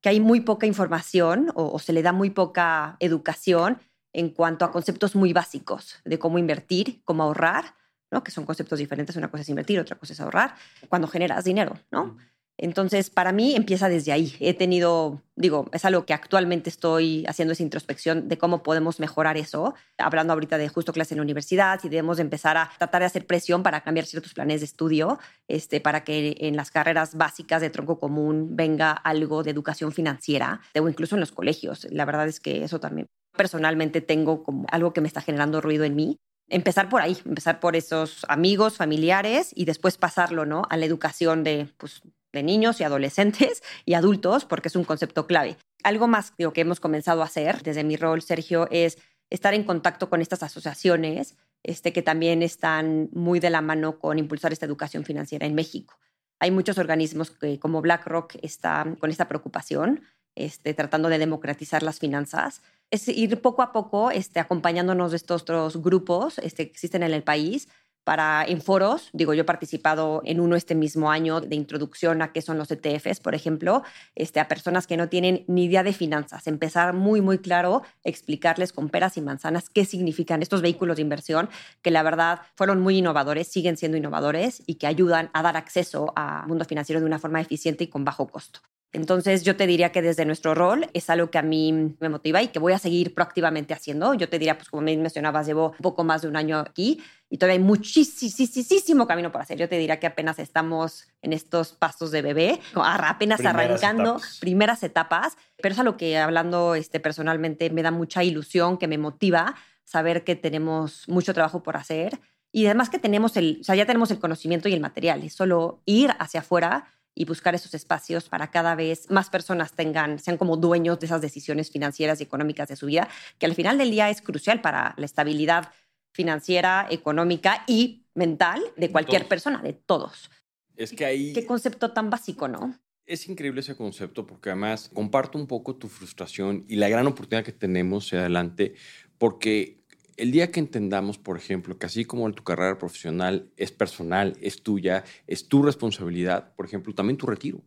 que 0.00 0.08
hay 0.08 0.20
muy 0.20 0.40
poca 0.40 0.66
información 0.66 1.50
o, 1.54 1.72
o, 1.72 1.78
se 1.78 1.92
le 1.92 2.02
da 2.02 2.12
muy 2.12 2.30
poca 2.30 2.96
educación 3.00 3.78
en 4.12 4.30
cuanto 4.30 4.64
a 4.64 4.72
conceptos 4.72 5.14
muy 5.14 5.32
básicos 5.32 5.96
de 6.04 6.18
cómo 6.18 6.38
invertir, 6.38 7.02
cómo 7.04 7.22
ahorrar, 7.22 7.76
¿no? 8.10 8.24
que 8.24 8.30
son 8.30 8.44
conceptos 8.44 8.78
diferentes. 8.78 9.16
Una 9.16 9.30
cosa 9.30 9.42
es 9.42 9.48
invertir, 9.48 9.78
otra 9.78 9.96
cosa 9.96 10.12
es 10.12 10.20
ahorrar, 10.20 10.54
cuando 10.88 11.08
generas 11.08 11.44
dinero. 11.44 11.78
¿no? 11.90 12.16
Entonces, 12.62 13.08
para 13.08 13.32
mí 13.32 13.56
empieza 13.56 13.88
desde 13.88 14.12
ahí. 14.12 14.34
He 14.38 14.52
tenido, 14.52 15.22
digo, 15.34 15.70
es 15.72 15.86
algo 15.86 16.04
que 16.04 16.12
actualmente 16.12 16.68
estoy 16.68 17.24
haciendo 17.26 17.52
esa 17.52 17.62
introspección 17.62 18.28
de 18.28 18.36
cómo 18.36 18.62
podemos 18.62 19.00
mejorar 19.00 19.38
eso. 19.38 19.74
Hablando 19.96 20.34
ahorita 20.34 20.58
de 20.58 20.68
justo 20.68 20.92
clase 20.92 21.14
en 21.14 21.18
la 21.18 21.22
universidad, 21.22 21.80
y 21.82 21.88
debemos 21.88 22.18
empezar 22.18 22.58
a 22.58 22.70
tratar 22.76 23.00
de 23.00 23.06
hacer 23.06 23.26
presión 23.26 23.62
para 23.62 23.80
cambiar 23.80 24.04
ciertos 24.04 24.34
planes 24.34 24.60
de 24.60 24.66
estudio, 24.66 25.18
este, 25.48 25.80
para 25.80 26.04
que 26.04 26.36
en 26.40 26.54
las 26.54 26.70
carreras 26.70 27.14
básicas 27.14 27.62
de 27.62 27.70
tronco 27.70 27.98
común 27.98 28.54
venga 28.56 28.92
algo 28.92 29.42
de 29.42 29.52
educación 29.52 29.92
financiera, 29.92 30.60
o 30.78 30.86
incluso 30.86 31.16
en 31.16 31.20
los 31.20 31.32
colegios. 31.32 31.86
La 31.90 32.04
verdad 32.04 32.28
es 32.28 32.40
que 32.40 32.62
eso 32.62 32.78
también 32.78 33.06
personalmente 33.34 34.02
tengo 34.02 34.42
como 34.42 34.66
algo 34.70 34.92
que 34.92 35.00
me 35.00 35.08
está 35.08 35.22
generando 35.22 35.62
ruido 35.62 35.84
en 35.84 35.96
mí 35.96 36.18
empezar 36.50 36.88
por 36.88 37.00
ahí, 37.00 37.16
empezar 37.24 37.60
por 37.60 37.76
esos 37.76 38.26
amigos, 38.28 38.76
familiares 38.76 39.52
y 39.54 39.64
después 39.64 39.96
pasarlo, 39.96 40.44
¿no? 40.44 40.62
A 40.68 40.76
la 40.76 40.84
educación 40.84 41.44
de, 41.44 41.72
pues, 41.78 42.02
de 42.32 42.42
niños 42.42 42.80
y 42.80 42.84
adolescentes 42.84 43.62
y 43.84 43.94
adultos, 43.94 44.44
porque 44.44 44.68
es 44.68 44.76
un 44.76 44.84
concepto 44.84 45.26
clave. 45.26 45.56
Algo 45.82 46.08
más 46.08 46.34
digo, 46.36 46.52
que 46.52 46.60
hemos 46.60 46.80
comenzado 46.80 47.22
a 47.22 47.26
hacer 47.26 47.62
desde 47.62 47.84
mi 47.84 47.96
rol, 47.96 48.22
Sergio, 48.22 48.68
es 48.70 48.98
estar 49.30 49.54
en 49.54 49.64
contacto 49.64 50.10
con 50.10 50.20
estas 50.20 50.42
asociaciones 50.42 51.36
este, 51.62 51.92
que 51.92 52.02
también 52.02 52.42
están 52.42 53.08
muy 53.12 53.38
de 53.38 53.50
la 53.50 53.60
mano 53.60 53.98
con 53.98 54.18
impulsar 54.18 54.52
esta 54.52 54.66
educación 54.66 55.04
financiera 55.04 55.46
en 55.46 55.54
México. 55.54 55.98
Hay 56.38 56.50
muchos 56.50 56.78
organismos 56.78 57.30
que, 57.30 57.58
como 57.58 57.82
BlackRock 57.82 58.36
están 58.42 58.96
con 58.96 59.10
esta 59.10 59.28
preocupación, 59.28 60.02
este, 60.34 60.72
tratando 60.74 61.08
de 61.08 61.18
democratizar 61.18 61.82
las 61.82 61.98
finanzas. 61.98 62.62
Es 62.90 63.08
ir 63.08 63.42
poco 63.42 63.62
a 63.62 63.72
poco 63.72 64.10
este, 64.10 64.40
acompañándonos 64.40 65.10
de 65.10 65.18
estos 65.18 65.42
otros 65.42 65.82
grupos 65.82 66.38
este, 66.38 66.66
que 66.66 66.72
existen 66.72 67.02
en 67.02 67.12
el 67.12 67.22
país 67.22 67.68
para 68.04 68.44
en 68.44 68.60
foros, 68.60 69.10
digo, 69.12 69.34
yo 69.34 69.42
he 69.42 69.44
participado 69.44 70.22
en 70.24 70.40
uno 70.40 70.56
este 70.56 70.74
mismo 70.74 71.10
año 71.10 71.40
de 71.40 71.54
introducción 71.56 72.22
a 72.22 72.32
qué 72.32 72.42
son 72.42 72.58
los 72.58 72.70
ETFs, 72.70 73.20
por 73.20 73.34
ejemplo, 73.34 73.82
este, 74.14 74.40
a 74.40 74.48
personas 74.48 74.86
que 74.86 74.96
no 74.96 75.08
tienen 75.08 75.44
ni 75.46 75.64
idea 75.64 75.82
de 75.82 75.92
finanzas, 75.92 76.46
empezar 76.46 76.94
muy, 76.94 77.20
muy 77.20 77.38
claro, 77.38 77.82
explicarles 78.04 78.72
con 78.72 78.88
peras 78.88 79.16
y 79.16 79.20
manzanas 79.20 79.68
qué 79.68 79.84
significan 79.84 80.42
estos 80.42 80.62
vehículos 80.62 80.96
de 80.96 81.02
inversión, 81.02 81.48
que 81.82 81.90
la 81.90 82.02
verdad 82.02 82.40
fueron 82.56 82.80
muy 82.80 82.98
innovadores, 82.98 83.48
siguen 83.48 83.76
siendo 83.76 83.96
innovadores 83.96 84.62
y 84.66 84.76
que 84.76 84.86
ayudan 84.86 85.30
a 85.32 85.42
dar 85.42 85.56
acceso 85.56 86.12
al 86.16 86.46
mundo 86.46 86.64
financiero 86.64 87.00
de 87.00 87.06
una 87.06 87.18
forma 87.18 87.40
eficiente 87.40 87.84
y 87.84 87.88
con 87.88 88.04
bajo 88.04 88.28
costo. 88.28 88.60
Entonces 88.92 89.44
yo 89.44 89.56
te 89.56 89.66
diría 89.66 89.92
que 89.92 90.02
desde 90.02 90.24
nuestro 90.24 90.54
rol 90.54 90.88
es 90.94 91.10
algo 91.10 91.30
que 91.30 91.38
a 91.38 91.42
mí 91.42 91.94
me 92.00 92.08
motiva 92.08 92.42
y 92.42 92.48
que 92.48 92.58
voy 92.58 92.72
a 92.72 92.78
seguir 92.78 93.14
proactivamente 93.14 93.72
haciendo. 93.72 94.14
Yo 94.14 94.28
te 94.28 94.38
diría, 94.38 94.56
pues 94.56 94.68
como 94.68 94.82
me 94.82 94.96
mencionabas, 94.96 95.46
llevo 95.46 95.70
un 95.70 95.82
poco 95.82 96.02
más 96.02 96.22
de 96.22 96.28
un 96.28 96.36
año 96.36 96.58
aquí 96.58 97.00
y 97.28 97.38
todavía 97.38 97.60
hay 97.60 97.64
muchísimo 97.64 99.06
camino 99.06 99.30
por 99.30 99.42
hacer. 99.42 99.58
Yo 99.58 99.68
te 99.68 99.78
diría 99.78 100.00
que 100.00 100.08
apenas 100.08 100.40
estamos 100.40 101.06
en 101.22 101.32
estos 101.32 101.72
pasos 101.72 102.10
de 102.10 102.22
bebé, 102.22 102.60
apenas 102.74 103.38
primeras 103.38 103.64
arrancando 103.64 104.10
etapas. 104.10 104.38
primeras 104.40 104.82
etapas, 104.82 105.36
pero 105.62 105.72
es 105.72 105.78
algo 105.78 105.96
que 105.96 106.18
hablando 106.18 106.74
este, 106.74 106.98
personalmente 106.98 107.70
me 107.70 107.82
da 107.82 107.92
mucha 107.92 108.24
ilusión, 108.24 108.76
que 108.76 108.88
me 108.88 108.98
motiva 108.98 109.54
saber 109.84 110.24
que 110.24 110.34
tenemos 110.34 111.08
mucho 111.08 111.32
trabajo 111.32 111.62
por 111.62 111.76
hacer 111.76 112.18
y 112.52 112.66
además 112.66 112.90
que 112.90 112.98
tenemos 112.98 113.36
el, 113.36 113.58
o 113.60 113.64
sea, 113.64 113.76
ya 113.76 113.86
tenemos 113.86 114.10
el 114.10 114.18
conocimiento 114.18 114.68
y 114.68 114.72
el 114.72 114.80
material, 114.80 115.22
es 115.22 115.34
solo 115.34 115.80
ir 115.84 116.10
hacia 116.18 116.40
afuera 116.40 116.86
y 117.14 117.24
buscar 117.24 117.54
esos 117.54 117.74
espacios 117.74 118.28
para 118.28 118.50
cada 118.50 118.74
vez 118.74 119.10
más 119.10 119.30
personas 119.30 119.72
tengan, 119.72 120.18
sean 120.18 120.36
como 120.36 120.56
dueños 120.56 120.98
de 121.00 121.06
esas 121.06 121.20
decisiones 121.20 121.70
financieras 121.70 122.20
y 122.20 122.24
económicas 122.24 122.68
de 122.68 122.76
su 122.76 122.86
vida, 122.86 123.08
que 123.38 123.46
al 123.46 123.54
final 123.54 123.78
del 123.78 123.90
día 123.90 124.10
es 124.10 124.22
crucial 124.22 124.60
para 124.60 124.94
la 124.96 125.04
estabilidad 125.04 125.72
financiera, 126.12 126.86
económica 126.90 127.64
y 127.66 128.04
mental 128.14 128.62
de 128.76 128.90
cualquier 128.90 129.28
persona, 129.28 129.62
de 129.62 129.72
todos. 129.72 130.30
Es 130.76 130.92
que 130.92 131.04
ahí... 131.04 131.32
Qué 131.32 131.46
concepto 131.46 131.92
tan 131.92 132.10
básico, 132.10 132.48
¿no? 132.48 132.78
Es 133.06 133.28
increíble 133.28 133.60
ese 133.60 133.76
concepto 133.76 134.26
porque 134.26 134.50
además 134.50 134.88
comparto 134.92 135.36
un 135.36 135.46
poco 135.46 135.76
tu 135.76 135.88
frustración 135.88 136.64
y 136.68 136.76
la 136.76 136.88
gran 136.88 137.06
oportunidad 137.06 137.44
que 137.44 137.52
tenemos 137.52 138.06
hacia 138.06 138.20
adelante 138.20 138.74
porque 139.18 139.79
el 140.16 140.30
día 140.30 140.50
que 140.50 140.60
entendamos, 140.60 141.18
por 141.18 141.36
ejemplo, 141.36 141.78
que 141.78 141.86
así 141.86 142.04
como 142.04 142.30
tu 142.32 142.42
carrera 142.42 142.78
profesional 142.78 143.50
es 143.56 143.72
personal, 143.72 144.36
es 144.40 144.62
tuya, 144.62 145.04
es 145.26 145.48
tu 145.48 145.62
responsabilidad, 145.62 146.54
por 146.54 146.66
ejemplo, 146.66 146.94
también 146.94 147.16
tu 147.16 147.26
retiro. 147.26 147.62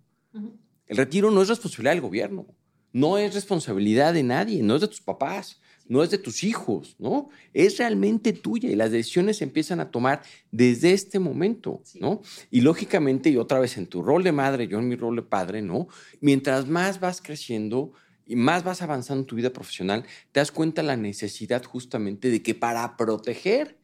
El 0.88 0.98
retiro 0.98 1.32
no 1.32 1.42
es 1.42 1.50
responsabilidad 1.50 1.94
del 1.94 2.02
gobierno, 2.02 2.48
no 2.92 3.18
es 3.18 3.34
responsabilidad 3.34 4.14
de 4.14 4.24
nadie, 4.24 4.62
no 4.64 4.76
es 4.76 4.82
de 4.82 4.88
tus 4.88 5.02
papás, 5.02 5.60
no 5.88 6.04
es 6.04 6.12
de 6.12 6.18
tus 6.18 6.44
hijos, 6.44 6.96
¿no? 7.00 7.30
Es 7.54 7.78
realmente 7.78 8.34
tuya 8.34 8.70
y 8.70 8.76
las 8.76 8.92
decisiones 8.92 9.38
se 9.38 9.44
empiezan 9.44 9.80
a 9.80 9.92
tomar 9.92 10.22
desde 10.52 10.94
este 10.94 11.20
momento, 11.20 11.82
¿no? 12.00 12.22
Y 12.52 12.62
lógicamente, 12.62 13.30
y 13.30 13.38
otra 13.38 13.60
vez 13.60 13.78
en 13.78 13.88
tu 13.88 14.02
rol 14.02 14.24
de 14.24 14.32
madre, 14.32 14.68
yo 14.68 14.80
en 14.80 14.88
mi 14.88 14.96
rol 14.96 15.16
de 15.18 15.22
padre, 15.24 15.62
¿no? 15.62 15.88
Mientras 16.22 16.68
más 16.68 17.00
vas 17.00 17.22
creciendo 17.22 17.94
y 18.26 18.36
más 18.36 18.64
vas 18.64 18.82
avanzando 18.82 19.22
en 19.22 19.28
tu 19.28 19.36
vida 19.36 19.52
profesional, 19.52 20.06
te 20.32 20.40
das 20.40 20.52
cuenta 20.52 20.84
la 20.84 20.96
necesidad 20.98 21.64
justamente 21.64 22.30
de 22.30 22.42
que 22.42 22.56
para 22.56 22.96
proteger 22.98 23.78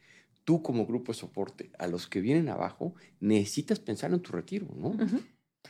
tú 0.44 0.64
como 0.64 0.86
grupo 0.86 1.12
de 1.12 1.20
soporte 1.20 1.72
a 1.78 1.88
los 1.88 2.08
que 2.08 2.22
vienen 2.22 2.50
abajo, 2.50 2.96
necesitas 3.20 3.80
pensar 3.80 4.12
en 4.14 4.22
tu 4.22 4.32
retiro, 4.32 4.68
¿no? 4.76 4.94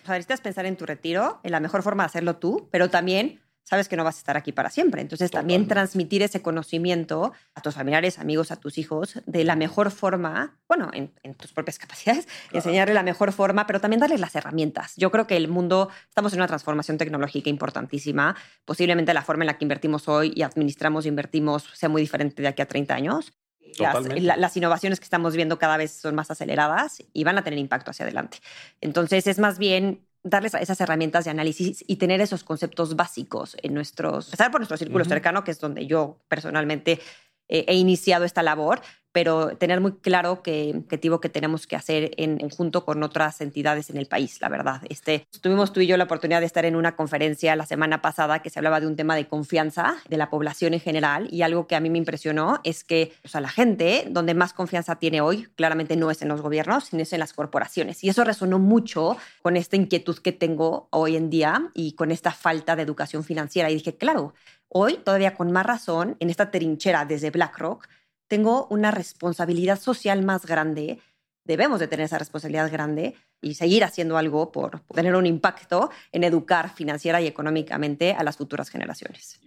Sea, 0.06 0.16
necesitas 0.16 0.42
pensar 0.42 0.66
en 0.66 0.78
tu 0.78 0.86
retiro, 0.86 1.40
en 1.44 1.52
la 1.52 1.60
mejor 1.60 1.84
forma 1.84 2.04
de 2.04 2.08
hacerlo 2.08 2.38
tú, 2.38 2.70
pero 2.72 2.90
también 2.90 3.42
sabes 3.70 3.88
que 3.88 3.96
no 3.96 4.04
vas 4.04 4.16
a 4.16 4.18
estar 4.18 4.36
aquí 4.36 4.52
para 4.52 4.72
siempre. 4.72 5.00
Entonces, 5.00 5.30
también 5.30 5.68
transmitir 5.68 6.24
ese 6.24 6.42
conocimiento 6.42 7.34
a 7.54 7.62
tus 7.62 7.76
familiares, 7.76 8.18
amigos, 8.18 8.52
a 8.52 8.56
tus 8.56 8.80
hijos, 8.80 9.22
de 9.28 9.44
la 9.44 9.56
mejor 9.56 9.92
forma, 9.92 10.58
bueno, 10.68 10.90
en, 10.92 11.12
tus 11.36 11.54
propias 11.54 11.78
capacidades, 11.80 12.28
enseñarle 12.52 12.96
la 12.96 13.04
mejor 13.04 13.32
forma, 13.32 13.68
pero 13.68 13.80
también 13.80 14.00
darles 14.00 14.20
las 14.22 14.36
herramientas. 14.36 14.94
Yo 14.98 15.12
creo 15.12 15.28
que 15.28 15.38
el 15.38 15.50
mundo, 15.50 15.90
estamos 16.08 16.34
en 16.34 16.40
una 16.40 16.48
transformación 16.48 16.98
tecnológica 16.98 17.52
importantísima. 17.52 18.36
Posiblemente 18.66 19.14
la 19.14 19.22
forma 19.22 19.44
en 19.44 19.48
la 19.48 19.60
que 19.60 19.66
invertimos 19.66 20.08
hoy 20.08 20.34
y 20.36 20.42
administramos 20.42 21.06
e 21.06 21.10
invertimos 21.10 21.70
sea 21.76 21.90
muy 21.90 22.02
diferente 22.02 22.42
de 22.42 22.48
aquí 22.48 22.64
a 22.64 22.68
30 22.68 22.96
años. 22.96 23.34
Las, 23.78 24.04
las, 24.40 24.58
innovaciones 24.58 25.00
que 25.00 25.04
estamos 25.04 25.36
viendo 25.36 25.60
cada 25.60 25.78
vez 25.78 25.92
son 25.92 26.16
más 26.16 26.32
aceleradas 26.32 27.04
y 27.14 27.24
van 27.24 27.38
a 27.38 27.44
tener 27.44 27.60
impacto 27.60 27.92
hacia 27.92 28.04
adelante. 28.04 28.40
Entonces, 28.82 29.28
es 29.28 29.38
más 29.38 29.60
bien 29.60 30.09
darles 30.24 30.54
esas 30.54 30.82
herramientas 30.82 31.26
de 31.26 31.32
análisis 31.32 31.84
y 31.88 31.96
tener 31.96 32.22
esos 32.22 32.44
conceptos 32.44 32.96
básicos 32.96 33.56
en 33.62 33.74
nuestros, 33.74 34.28
empezar 34.28 34.52
por 34.52 34.60
nuestro 34.60 34.78
círculo 34.78 35.06
cercano, 35.06 35.44
que 35.44 35.52
es 35.52 35.60
donde 35.60 35.86
yo 35.88 36.20
personalmente 36.28 37.00
eh, 37.48 37.66
he 37.68 37.76
iniciado 37.76 38.26
esta 38.26 38.44
labor, 38.44 38.82
pero 39.12 39.58
tener 39.58 39.82
muy 39.82 39.94
claro 39.94 40.42
qué 40.44 40.74
objetivo 40.76 41.20
que 41.20 41.30
tenemos 41.30 41.68
que 41.68 41.76
hacer 41.76 42.12
en, 42.18 42.50
junto 42.50 42.86
con 42.86 43.02
otras 43.04 43.42
entidades 43.42 43.90
en 43.90 43.98
el 43.98 44.06
país, 44.06 44.40
la 44.42 44.50
verdad. 44.50 44.82
Este, 44.90 45.28
tuvimos 45.42 45.74
tú 45.74 45.82
y 45.82 45.88
yo 45.88 45.98
la 45.98 46.04
oportunidad 46.06 46.40
de 46.40 46.46
estar 46.46 46.66
en 46.66 46.76
una 46.76 46.96
conferencia 46.96 47.56
la 47.56 47.66
semana 47.66 48.02
pasada 48.02 48.42
que 48.42 48.50
se 48.50 48.60
hablaba 48.60 48.80
de 48.80 48.88
un 48.88 48.96
tema 48.96 49.16
de 49.16 49.28
confianza 49.28 49.98
de 50.08 50.18
la 50.18 50.30
población 50.30 50.74
en 50.74 50.80
general 50.80 51.28
y 51.32 51.42
algo 51.42 51.68
que 51.68 51.76
a 51.76 51.80
mí 51.80 51.90
me 51.90 51.98
impresionó 51.98 52.60
es 52.64 52.84
que 52.84 53.14
o 53.24 53.28
sea, 53.28 53.42
la 53.42 53.50
gente 53.50 54.06
donde 54.10 54.34
más 54.34 54.54
confianza 54.54 54.98
tiene 54.98 55.22
hoy 55.22 55.48
claramente 55.56 55.96
no 55.96 56.12
es 56.12 56.22
en 56.22 56.28
los 56.28 56.42
gobiernos, 56.42 56.86
sino 56.86 57.04
es 57.04 57.14
en 57.14 57.20
las 57.20 57.34
corporaciones. 57.34 58.04
Y 58.04 58.10
eso 58.10 58.24
resonó 58.24 58.60
mucho 58.60 59.18
con 59.42 59.58
esta 59.58 59.76
inquietud 59.76 60.18
que 60.20 60.32
tengo 60.32 60.88
hoy 60.92 61.16
en 61.16 61.30
día 61.30 61.70
y 61.74 61.94
con 61.94 62.12
esta 62.12 62.32
falta 62.32 62.76
de 62.76 62.84
educación 62.84 63.24
financiera. 63.24 63.70
Y 63.70 63.76
dije, 63.76 63.96
claro, 63.96 64.34
hoy 64.68 64.98
todavía 64.98 65.36
con 65.36 65.52
más 65.52 65.66
razón, 65.66 66.16
en 66.20 66.30
esta 66.30 66.52
trinchera 66.52 67.06
desde 67.06 67.32
BlackRock, 67.32 67.88
tengo 68.30 68.68
una 68.70 68.92
responsabilidad 68.92 69.80
social 69.80 70.24
más 70.24 70.46
grande, 70.46 71.00
debemos 71.44 71.80
de 71.80 71.88
tener 71.88 72.06
esa 72.06 72.20
responsabilidad 72.20 72.72
grande 72.72 73.16
y 73.42 73.56
seguir 73.56 73.84
haciendo 73.84 74.18
algo 74.18 74.52
por 74.52 74.82
tener 74.94 75.16
un 75.16 75.26
impacto 75.26 75.90
en 76.12 76.24
educar 76.24 76.74
financiera 76.74 77.20
y 77.22 77.28
económicamente 77.28 78.14
a 78.14 78.24
las 78.24 78.38
futuras 78.38 78.70
generaciones. 78.70 79.42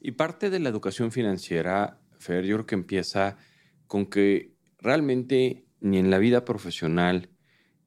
Y 0.00 0.12
parte 0.12 0.48
de 0.48 0.60
la 0.60 0.68
educación 0.68 1.10
financiera, 1.10 1.98
Fer, 2.18 2.44
yo 2.44 2.56
creo 2.56 2.66
que 2.66 2.74
empieza 2.76 3.36
con 3.86 4.06
que 4.06 4.54
realmente 4.78 5.66
ni 5.80 5.98
en 5.98 6.10
la 6.10 6.18
vida 6.18 6.44
profesional, 6.44 7.30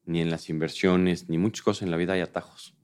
ni 0.04 0.20
en 0.20 0.30
las 0.30 0.50
inversiones, 0.50 1.30
ni 1.30 1.38
muchas 1.38 1.62
cosas 1.62 1.82
en 1.82 1.90
la 1.90 1.96
vida 1.96 2.12
hay 2.12 2.20
atajos. 2.20 2.76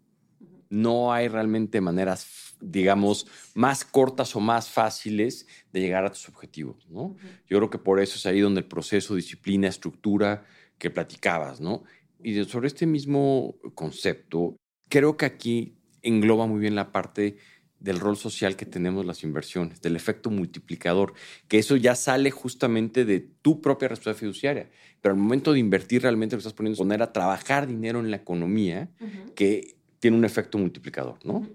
No 0.71 1.13
hay 1.13 1.29
realmente 1.29 1.81
maneras 1.83 2.50
digamos, 2.61 3.27
más 3.55 3.85
cortas 3.85 4.37
o 4.37 4.41
más 4.41 4.69
fáciles 4.69 5.47
de 5.73 5.81
llegar 5.81 6.05
a 6.05 6.11
tus 6.11 6.29
objetivos, 6.29 6.87
¿no? 6.89 7.17
Yo 7.49 7.59
creo 7.59 7.71
que 7.71 7.79
por 7.79 8.01
eso 8.01 8.17
es 8.17 8.27
ahí 8.27 8.41
donde 8.41 8.61
el 8.61 8.67
proceso, 8.67 9.15
disciplina, 9.15 9.69
estructura 9.69 10.45
que 10.79 10.91
platicabas, 10.91 11.61
¿no? 11.61 11.85
Y 12.23 12.45
sobre 12.45 12.69
este 12.69 12.87
mismo 12.87 13.57
concepto, 13.75 14.57
creo 14.89 15.17
que 15.17 15.27
aquí 15.27 15.77
engloba 16.03 16.47
muy 16.47 16.61
bien 16.61 16.75
la 16.75 16.93
parte 16.93 17.37
del 17.81 17.99
rol 17.99 18.17
social 18.17 18.57
que 18.57 18.67
tenemos 18.67 19.07
las 19.07 19.25
inversiones, 19.25 19.81
del 19.81 19.97
efecto 19.97 20.31
multiplicador, 20.31 21.15
que 21.49 21.59
eso 21.59 21.77
ya 21.77 21.95
sale 21.95 22.31
justamente 22.31 23.07
de 23.07 23.21
tu 23.21 23.63
propia 23.63 23.89
responsabilidad 23.89 24.21
fiduciaria. 24.21 24.71
Pero 25.01 25.15
al 25.15 25.21
momento 25.21 25.53
de 25.53 25.61
invertir 25.61 26.03
realmente 26.03 26.37
lo 26.37 26.39
estás 26.39 26.53
poniendo 26.53 26.77
poner 26.77 27.03
a 27.03 27.13
trabajar 27.13 27.67
dinero 27.67 28.01
en 28.01 28.11
la 28.11 28.19
economía 28.19 28.91
que 29.35 29.77
tiene 29.99 30.17
un 30.17 30.25
efecto 30.27 30.59
multiplicador, 30.59 31.19
¿no? 31.25 31.49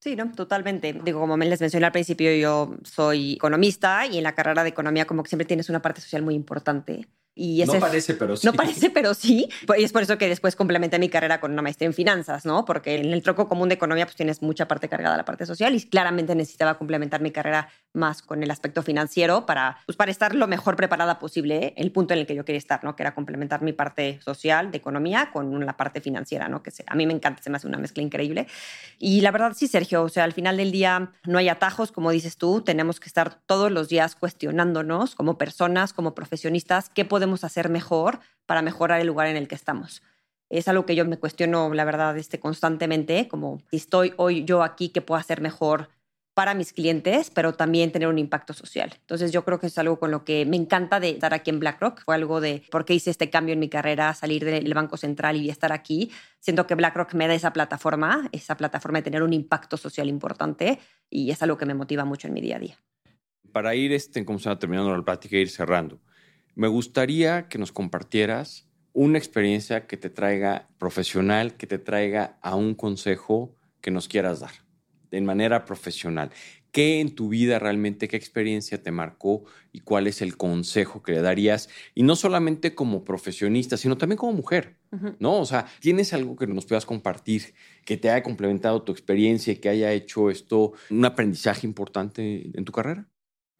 Sí, 0.00 0.14
no, 0.14 0.30
totalmente. 0.32 0.92
Digo, 1.04 1.18
como 1.20 1.36
les 1.36 1.60
mencioné 1.60 1.86
al 1.86 1.92
principio, 1.92 2.32
yo 2.36 2.76
soy 2.84 3.32
economista 3.34 4.06
y 4.06 4.18
en 4.18 4.22
la 4.22 4.34
carrera 4.34 4.62
de 4.62 4.68
economía 4.68 5.06
como 5.06 5.22
que 5.24 5.28
siempre 5.28 5.46
tienes 5.46 5.68
una 5.68 5.82
parte 5.82 6.00
social 6.00 6.22
muy 6.22 6.34
importante 6.34 7.08
no 7.38 7.78
parece, 7.78 8.14
pero 8.14 8.36
sí. 8.36 8.46
No 8.46 8.52
parece, 8.52 8.90
pero 8.94 9.14
sí. 9.14 9.48
Y 9.76 9.84
es 9.84 9.92
por 9.92 10.02
eso 10.02 10.18
que 10.18 10.28
después 10.28 10.56
complementé 10.56 10.98
mi 10.98 11.08
carrera 11.08 11.40
con 11.40 11.52
una 11.52 11.62
maestría 11.62 11.86
en 11.86 11.94
finanzas, 11.94 12.44
¿no? 12.44 12.64
Porque 12.64 12.96
en 12.96 13.12
el 13.12 13.22
troco 13.22 13.48
común 13.48 13.68
de 13.68 13.76
economía 13.76 14.06
pues 14.06 14.16
tienes 14.16 14.42
mucha 14.42 14.66
parte 14.66 14.88
cargada 14.88 15.16
la 15.16 15.24
parte 15.24 15.46
social 15.46 15.74
y 15.74 15.82
claramente 15.82 16.34
necesitaba 16.34 16.76
complementar 16.76 17.20
mi 17.20 17.30
carrera 17.30 17.68
más 17.92 18.22
con 18.22 18.42
el 18.42 18.50
aspecto 18.50 18.82
financiero 18.82 19.46
para, 19.46 19.78
pues, 19.86 19.96
para 19.96 20.10
estar 20.10 20.34
lo 20.34 20.46
mejor 20.46 20.76
preparada 20.76 21.18
posible, 21.18 21.74
el 21.76 21.92
punto 21.92 22.14
en 22.14 22.20
el 22.20 22.26
que 22.26 22.34
yo 22.34 22.44
quería 22.44 22.58
estar, 22.58 22.82
¿no? 22.84 22.96
Que 22.96 23.02
era 23.02 23.14
complementar 23.14 23.62
mi 23.62 23.72
parte 23.72 24.20
social 24.24 24.70
de 24.70 24.78
economía 24.78 25.30
con 25.32 25.64
la 25.64 25.76
parte 25.76 26.00
financiera, 26.00 26.48
¿no? 26.48 26.62
Que 26.62 26.72
a 26.86 26.94
mí 26.94 27.06
me 27.06 27.12
encanta, 27.12 27.42
se 27.42 27.50
me 27.50 27.56
hace 27.56 27.66
una 27.66 27.78
mezcla 27.78 28.02
increíble. 28.02 28.46
Y 28.98 29.20
la 29.20 29.30
verdad 29.30 29.52
sí, 29.54 29.68
Sergio, 29.68 30.02
o 30.02 30.08
sea, 30.08 30.24
al 30.24 30.32
final 30.32 30.56
del 30.56 30.72
día 30.72 31.12
no 31.24 31.38
hay 31.38 31.48
atajos, 31.48 31.92
como 31.92 32.10
dices 32.10 32.36
tú, 32.36 32.62
tenemos 32.62 33.00
que 33.00 33.06
estar 33.06 33.38
todos 33.46 33.70
los 33.70 33.88
días 33.88 34.14
cuestionándonos 34.14 35.14
como 35.14 35.38
personas, 35.38 35.92
como 35.92 36.14
profesionistas, 36.14 36.90
qué 36.90 37.04
podemos 37.04 37.27
hacer 37.44 37.68
mejor 37.68 38.20
para 38.46 38.62
mejorar 38.62 39.00
el 39.00 39.06
lugar 39.06 39.26
en 39.28 39.36
el 39.36 39.48
que 39.48 39.54
estamos. 39.54 40.02
Es 40.50 40.68
algo 40.68 40.86
que 40.86 40.94
yo 40.94 41.04
me 41.04 41.18
cuestiono, 41.18 41.72
la 41.74 41.84
verdad, 41.84 42.16
este, 42.16 42.40
constantemente, 42.40 43.28
como 43.28 43.60
si 43.70 43.76
estoy 43.76 44.14
hoy 44.16 44.44
yo 44.44 44.62
aquí, 44.62 44.88
¿qué 44.88 45.02
puedo 45.02 45.20
hacer 45.20 45.40
mejor 45.40 45.90
para 46.38 46.54
mis 46.54 46.72
clientes, 46.72 47.32
pero 47.34 47.54
también 47.54 47.90
tener 47.90 48.06
un 48.06 48.16
impacto 48.16 48.52
social. 48.52 48.94
Entonces 49.00 49.32
yo 49.32 49.44
creo 49.44 49.58
que 49.58 49.66
es 49.66 49.76
algo 49.76 49.98
con 49.98 50.12
lo 50.12 50.24
que 50.24 50.46
me 50.46 50.56
encanta 50.56 51.00
de 51.00 51.10
estar 51.10 51.34
aquí 51.34 51.50
en 51.50 51.58
BlackRock. 51.58 52.00
Fue 52.04 52.14
algo 52.14 52.40
de 52.40 52.62
por 52.70 52.84
qué 52.84 52.94
hice 52.94 53.10
este 53.10 53.28
cambio 53.28 53.54
en 53.54 53.58
mi 53.58 53.68
carrera, 53.68 54.14
salir 54.14 54.44
del 54.44 54.72
Banco 54.72 54.96
Central 54.96 55.34
y 55.34 55.50
estar 55.50 55.72
aquí. 55.72 56.12
Siento 56.38 56.64
que 56.68 56.76
BlackRock 56.76 57.12
me 57.14 57.26
da 57.26 57.34
esa 57.34 57.52
plataforma, 57.52 58.28
esa 58.30 58.56
plataforma 58.56 59.00
de 59.00 59.02
tener 59.02 59.24
un 59.24 59.32
impacto 59.32 59.76
social 59.76 60.08
importante 60.08 60.78
y 61.10 61.32
es 61.32 61.42
algo 61.42 61.58
que 61.58 61.66
me 61.66 61.74
motiva 61.74 62.04
mucho 62.04 62.28
en 62.28 62.34
mi 62.34 62.40
día 62.40 62.54
a 62.54 62.60
día. 62.60 62.78
Para 63.50 63.74
ir, 63.74 63.92
este, 63.92 64.24
como 64.24 64.38
se 64.38 64.48
va 64.48 64.60
terminando 64.60 64.96
la 64.96 65.02
plática, 65.02 65.36
ir 65.36 65.50
cerrando. 65.50 65.98
Me 66.58 66.66
gustaría 66.66 67.46
que 67.48 67.56
nos 67.56 67.70
compartieras 67.70 68.66
una 68.92 69.16
experiencia 69.16 69.86
que 69.86 69.96
te 69.96 70.10
traiga 70.10 70.68
profesional, 70.76 71.56
que 71.56 71.68
te 71.68 71.78
traiga 71.78 72.36
a 72.42 72.56
un 72.56 72.74
consejo 72.74 73.54
que 73.80 73.92
nos 73.92 74.08
quieras 74.08 74.40
dar, 74.40 74.50
de 75.12 75.20
manera 75.20 75.64
profesional. 75.64 76.32
¿Qué 76.72 76.98
en 76.98 77.14
tu 77.14 77.28
vida 77.28 77.60
realmente, 77.60 78.08
qué 78.08 78.16
experiencia 78.16 78.82
te 78.82 78.90
marcó 78.90 79.44
y 79.70 79.82
cuál 79.82 80.08
es 80.08 80.20
el 80.20 80.36
consejo 80.36 81.00
que 81.00 81.12
le 81.12 81.22
darías? 81.22 81.68
Y 81.94 82.02
no 82.02 82.16
solamente 82.16 82.74
como 82.74 83.04
profesionista, 83.04 83.76
sino 83.76 83.96
también 83.96 84.18
como 84.18 84.32
mujer, 84.32 84.78
¿no? 85.20 85.38
O 85.38 85.46
sea, 85.46 85.64
¿tienes 85.78 86.12
algo 86.12 86.34
que 86.34 86.48
nos 86.48 86.66
puedas 86.66 86.86
compartir 86.86 87.54
que 87.84 87.96
te 87.96 88.10
haya 88.10 88.24
complementado 88.24 88.82
tu 88.82 88.90
experiencia 88.90 89.52
y 89.52 89.58
que 89.58 89.68
haya 89.68 89.92
hecho 89.92 90.28
esto 90.28 90.72
un 90.90 91.04
aprendizaje 91.04 91.68
importante 91.68 92.50
en 92.52 92.64
tu 92.64 92.72
carrera? 92.72 93.08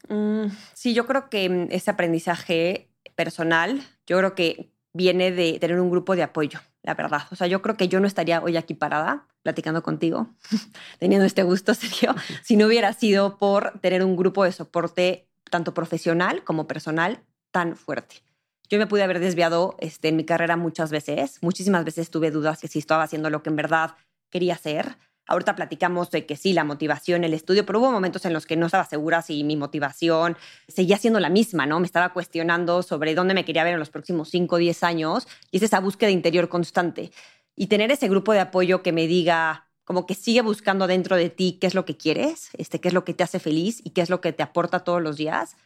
Mm, 0.08 0.46
sí, 0.74 0.94
yo 0.94 1.06
creo 1.06 1.28
que 1.28 1.48
mm, 1.48 1.68
ese 1.70 1.90
aprendizaje 1.90 2.88
personal, 3.18 3.83
yo 4.07 4.16
creo 4.16 4.37
que 4.37 4.70
viene 4.92 5.33
de 5.33 5.59
tener 5.59 5.81
un 5.81 5.90
grupo 5.90 6.14
de 6.14 6.22
apoyo, 6.22 6.61
la 6.85 6.94
verdad. 6.94 7.22
O 7.33 7.35
sea, 7.35 7.48
yo 7.48 7.61
creo 7.62 7.76
que 7.76 7.88
yo 7.88 7.98
no 7.98 8.07
estaría 8.07 8.40
hoy 8.40 8.57
aquí 8.57 8.74
parada 8.74 9.26
platicando 9.42 9.83
contigo, 9.83 10.37
teniendo 11.00 11.26
este 11.26 11.42
gusto, 11.42 11.74
Sergio, 11.74 12.14
si 12.44 12.57
no 12.57 12.66
hubiera 12.66 12.92
sido 12.92 13.37
por 13.37 13.81
tener 13.81 14.04
un 14.04 14.16
grupo 14.16 14.44
de 14.44 14.52
soporte 14.52 15.28
tanto 15.50 15.74
profesional 15.74 16.44
como 16.44 16.68
personal 16.68 17.24
tan 17.50 17.74
fuerte. 17.74 18.22
Yo 18.68 18.78
me 18.78 18.87
pude 18.87 19.02
haber 19.02 19.18
desviado 19.18 19.76
este, 19.81 20.09
en 20.09 20.16
mi 20.16 20.24
carrera 20.24 20.57
muchas 20.57 20.92
veces. 20.92 21.42
Muchísimas 21.42 21.85
veces 21.85 22.11
tuve 22.11 22.31
dudas 22.31 22.61
que 22.61 22.68
si 22.68 22.78
estaba 22.78 23.02
haciendo 23.02 23.31
lo 23.31 23.42
que 23.42 23.50
en 23.50 23.57
verdad 23.57 23.96
quería 24.31 24.54
hacer. 24.54 24.96
Ahorita 25.28 25.54
platicamos 25.54 26.10
de 26.10 26.24
que 26.26 26.36
sí, 26.36 26.54
la 26.54 26.64
motivación, 26.64 27.22
el 27.22 27.34
estudio, 27.34 27.64
pero 27.66 27.80
hubo 27.80 27.92
momentos 27.92 28.24
en 28.24 28.32
los 28.32 28.46
que 28.46 28.56
no 28.56 28.66
estaba 28.66 28.86
segura 28.86 29.20
si 29.20 29.44
mi 29.44 29.56
motivación 29.56 30.36
seguía 30.66 30.96
siendo 30.96 31.20
la 31.20 31.28
misma, 31.28 31.66
¿no? 31.66 31.78
Me 31.80 31.86
estaba 31.86 32.14
cuestionando 32.14 32.82
sobre 32.82 33.14
dónde 33.14 33.34
me 33.34 33.44
quería 33.44 33.62
ver 33.62 33.74
en 33.74 33.78
los 33.78 33.90
próximos 33.90 34.30
5 34.30 34.56
o 34.56 34.58
10 34.58 34.82
años 34.82 35.28
y 35.50 35.58
es 35.58 35.62
esa 35.62 35.80
búsqueda 35.80 36.10
interior 36.10 36.48
constante. 36.48 37.12
Y 37.54 37.66
tener 37.66 37.90
ese 37.90 38.08
grupo 38.08 38.32
de 38.32 38.40
apoyo 38.40 38.82
que 38.82 38.92
me 38.92 39.06
diga, 39.06 39.68
como 39.84 40.06
que 40.06 40.14
sigue 40.14 40.42
buscando 40.42 40.86
dentro 40.86 41.16
de 41.16 41.28
ti 41.28 41.58
qué 41.60 41.66
es 41.66 41.74
lo 41.74 41.84
que 41.84 41.96
quieres, 41.96 42.50
este, 42.56 42.80
qué 42.80 42.88
es 42.88 42.94
lo 42.94 43.04
que 43.04 43.14
te 43.14 43.24
hace 43.24 43.38
feliz 43.38 43.80
y 43.84 43.90
qué 43.90 44.00
es 44.00 44.10
lo 44.10 44.20
que 44.20 44.32
te 44.32 44.42
aporta 44.42 44.80
todos 44.80 45.02
los 45.02 45.16
días. 45.16 45.56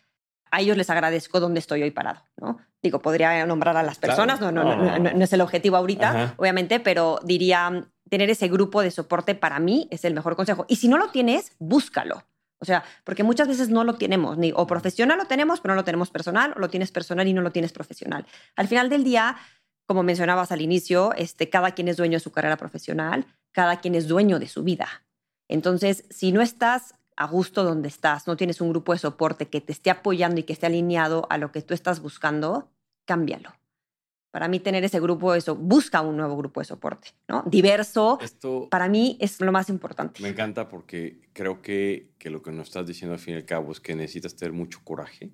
A 0.52 0.60
ellos 0.60 0.76
les 0.76 0.88
agradezco 0.90 1.40
donde 1.40 1.58
estoy 1.58 1.82
hoy 1.82 1.90
parado, 1.90 2.20
¿no? 2.36 2.58
Digo, 2.82 3.00
podría 3.00 3.44
nombrar 3.46 3.76
a 3.76 3.82
las 3.82 3.98
personas, 3.98 4.40
no, 4.40 4.52
no, 4.52 4.62
no, 4.62 4.98
no, 4.98 5.24
es 5.24 5.32
el 5.32 5.40
objetivo 5.40 5.76
ahorita, 5.76 6.34
obviamente, 6.36 6.78
pero 6.78 7.18
diría, 7.24 7.84
tener 8.10 8.28
ese 8.28 8.48
grupo 8.48 8.82
de 8.82 8.90
soporte 8.90 9.34
para 9.34 9.58
mí 9.58 9.88
es 9.90 10.04
el 10.04 10.12
mejor 10.12 10.36
consejo. 10.36 10.66
Y 10.68 10.76
si 10.76 10.86
no 10.86 10.98
lo 10.98 11.08
tienes, 11.08 11.56
búscalo. 11.58 12.22
O 12.58 12.64
sea, 12.64 12.84
porque 13.02 13.24
muchas 13.24 13.48
veces 13.48 13.70
no 13.70 13.82
lo 13.82 13.94
tenemos, 13.94 14.36
ni 14.36 14.52
o 14.54 14.66
profesional 14.66 15.18
lo 15.18 15.24
tenemos, 15.24 15.60
pero 15.60 15.74
no 15.74 15.80
lo 15.80 15.84
tenemos 15.84 16.10
personal, 16.10 16.52
o 16.54 16.60
lo 16.60 16.70
tienes 16.70 16.92
personal 16.92 17.26
y 17.26 17.32
no 17.32 17.40
lo 17.40 17.50
tienes 17.50 17.72
profesional. 17.72 18.26
Al 18.54 18.68
final 18.68 18.88
del 18.88 19.02
día, 19.02 19.36
como 19.86 20.02
mencionabas 20.02 20.52
al 20.52 20.60
inicio, 20.60 21.12
este, 21.16 21.48
cada 21.48 21.72
quien 21.72 21.88
es 21.88 21.96
dueño 21.96 22.16
de 22.16 22.20
su 22.20 22.30
carrera 22.30 22.56
profesional, 22.56 23.26
cada 23.50 23.80
quien 23.80 23.94
es 23.94 24.06
dueño 24.06 24.38
de 24.38 24.46
su 24.46 24.62
vida. 24.62 24.88
Entonces, 25.48 26.04
si 26.10 26.32
no 26.32 26.40
estás 26.40 26.94
a 27.16 27.26
gusto 27.26 27.64
donde 27.64 27.88
estás, 27.88 28.26
no 28.26 28.36
tienes 28.36 28.60
un 28.60 28.70
grupo 28.70 28.92
de 28.92 28.98
soporte 28.98 29.48
que 29.48 29.60
te 29.60 29.72
esté 29.72 29.90
apoyando 29.90 30.40
y 30.40 30.44
que 30.44 30.52
esté 30.52 30.66
alineado 30.66 31.26
a 31.30 31.38
lo 31.38 31.52
que 31.52 31.62
tú 31.62 31.74
estás 31.74 32.00
buscando, 32.00 32.70
cámbialo. 33.04 33.52
Para 34.30 34.48
mí 34.48 34.60
tener 34.60 34.82
ese 34.82 34.98
grupo, 34.98 35.34
eso, 35.34 35.54
busca 35.54 36.00
un 36.00 36.16
nuevo 36.16 36.36
grupo 36.38 36.60
de 36.60 36.64
soporte, 36.64 37.08
¿no? 37.28 37.42
Diverso. 37.46 38.18
Esto 38.22 38.66
para 38.70 38.88
mí 38.88 39.18
es 39.20 39.38
lo 39.42 39.52
más 39.52 39.68
importante. 39.68 40.22
Me 40.22 40.30
encanta 40.30 40.68
porque 40.68 41.20
creo 41.34 41.60
que, 41.60 42.12
que 42.18 42.30
lo 42.30 42.42
que 42.42 42.50
nos 42.50 42.68
estás 42.68 42.86
diciendo 42.86 43.12
al 43.12 43.20
fin 43.20 43.34
y 43.34 43.36
al 43.36 43.44
cabo 43.44 43.72
es 43.72 43.80
que 43.80 43.94
necesitas 43.94 44.34
tener 44.34 44.54
mucho 44.54 44.80
coraje 44.82 45.32